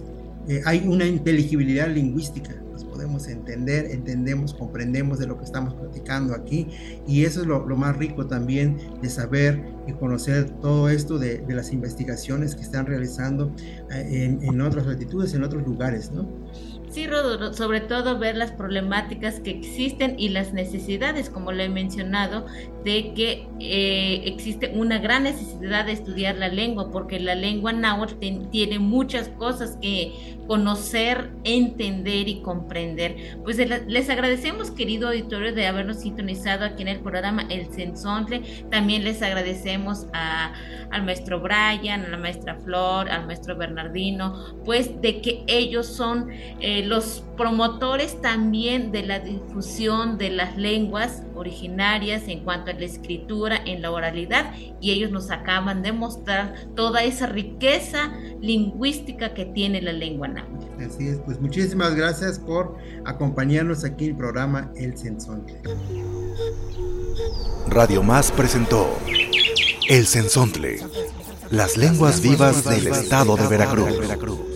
hay 0.64 0.86
una 0.86 1.04
inteligibilidad 1.04 1.88
lingüística 1.88 2.54
podemos 2.96 3.28
entender, 3.28 3.90
entendemos, 3.90 4.54
comprendemos 4.54 5.18
de 5.18 5.26
lo 5.26 5.36
que 5.36 5.44
estamos 5.44 5.74
platicando 5.74 6.34
aquí 6.34 6.66
y 7.06 7.26
eso 7.26 7.42
es 7.42 7.46
lo, 7.46 7.60
más 7.76 7.94
rico 7.98 8.26
también 8.26 8.78
de 9.02 9.10
saber 9.10 9.62
y 9.86 9.92
conocer 9.92 10.48
todo 10.62 10.88
esto 10.88 11.18
de, 11.18 11.44
las 11.46 11.72
investigaciones 11.72 12.54
que 12.54 12.62
están 12.62 12.86
realizando 12.86 13.54
en, 13.90 14.42
en, 14.42 14.60
otras 14.62 14.86
latitudes, 14.86 15.34
en 15.34 15.44
otros 15.44 15.62
lugares, 15.66 16.10
¿no? 16.10 16.26
Sí, 16.88 17.06
Rodo, 17.06 17.52
sobre 17.52 17.82
todo 17.82 18.18
ver 18.18 18.36
las 18.36 18.52
problemáticas 18.52 19.40
que 19.40 19.50
existen 19.50 20.14
y 20.18 20.30
las 20.30 20.54
necesidades, 20.54 21.28
como 21.28 21.52
lo 21.52 21.62
he 21.62 21.68
mencionado, 21.68 22.46
de 22.86 23.14
que 23.14 23.48
eh, 23.58 24.22
existe 24.26 24.70
una 24.72 24.98
gran 24.98 25.24
necesidad 25.24 25.86
de 25.86 25.92
estudiar 25.92 26.36
la 26.36 26.46
lengua, 26.46 26.92
porque 26.92 27.18
la 27.18 27.34
lengua 27.34 27.72
náhuatl 27.72 28.48
tiene 28.52 28.78
muchas 28.78 29.26
cosas 29.26 29.76
que 29.82 30.36
conocer, 30.46 31.32
entender 31.42 32.28
y 32.28 32.42
comprender. 32.42 33.40
Pues 33.42 33.58
les 33.58 34.08
agradecemos, 34.08 34.70
querido 34.70 35.08
auditorio, 35.08 35.52
de 35.52 35.66
habernos 35.66 35.98
sintonizado 35.98 36.64
aquí 36.64 36.82
en 36.82 36.88
el 36.88 37.00
programa 37.00 37.46
El 37.50 37.72
Sensontle. 37.72 38.42
También 38.70 39.02
les 39.02 39.20
agradecemos 39.20 40.06
a, 40.12 40.54
al 40.92 41.04
maestro 41.04 41.40
Brian, 41.40 42.04
a 42.04 42.08
la 42.08 42.16
maestra 42.16 42.54
Flor, 42.54 43.10
al 43.10 43.26
maestro 43.26 43.56
Bernardino, 43.56 44.54
pues 44.64 45.00
de 45.00 45.20
que 45.20 45.42
ellos 45.48 45.88
son 45.88 46.30
eh, 46.60 46.84
los 46.84 47.24
promotores 47.36 48.20
también 48.22 48.92
de 48.92 49.02
la 49.02 49.18
difusión 49.18 50.18
de 50.18 50.30
las 50.30 50.56
lenguas 50.56 51.24
originarias 51.34 52.28
en 52.28 52.40
cuanto 52.40 52.70
a 52.70 52.75
la 52.78 52.86
escritura, 52.86 53.58
en 53.64 53.82
la 53.82 53.90
oralidad, 53.90 54.54
y 54.80 54.92
ellos 54.92 55.10
nos 55.10 55.30
acaban 55.30 55.82
de 55.82 55.92
mostrar 55.92 56.54
toda 56.74 57.02
esa 57.02 57.26
riqueza 57.26 58.12
lingüística 58.40 59.34
que 59.34 59.44
tiene 59.46 59.80
la 59.82 59.92
lengua 59.92 60.28
náhuatl. 60.28 60.84
Así 60.84 61.08
es, 61.08 61.18
pues 61.18 61.40
muchísimas 61.40 61.94
gracias 61.94 62.38
por 62.38 62.76
acompañarnos 63.04 63.84
aquí 63.84 64.04
en 64.04 64.10
el 64.10 64.16
programa 64.16 64.70
El 64.76 64.96
Sensontle. 64.96 65.60
Radio 67.68 68.02
Más 68.02 68.30
presentó 68.30 68.98
El 69.88 70.06
Sensontle, 70.06 70.80
las 71.50 71.76
lenguas 71.76 72.20
vivas 72.20 72.64
del 72.64 72.86
estado 72.88 73.36
de 73.36 73.46
Veracruz. 73.48 74.55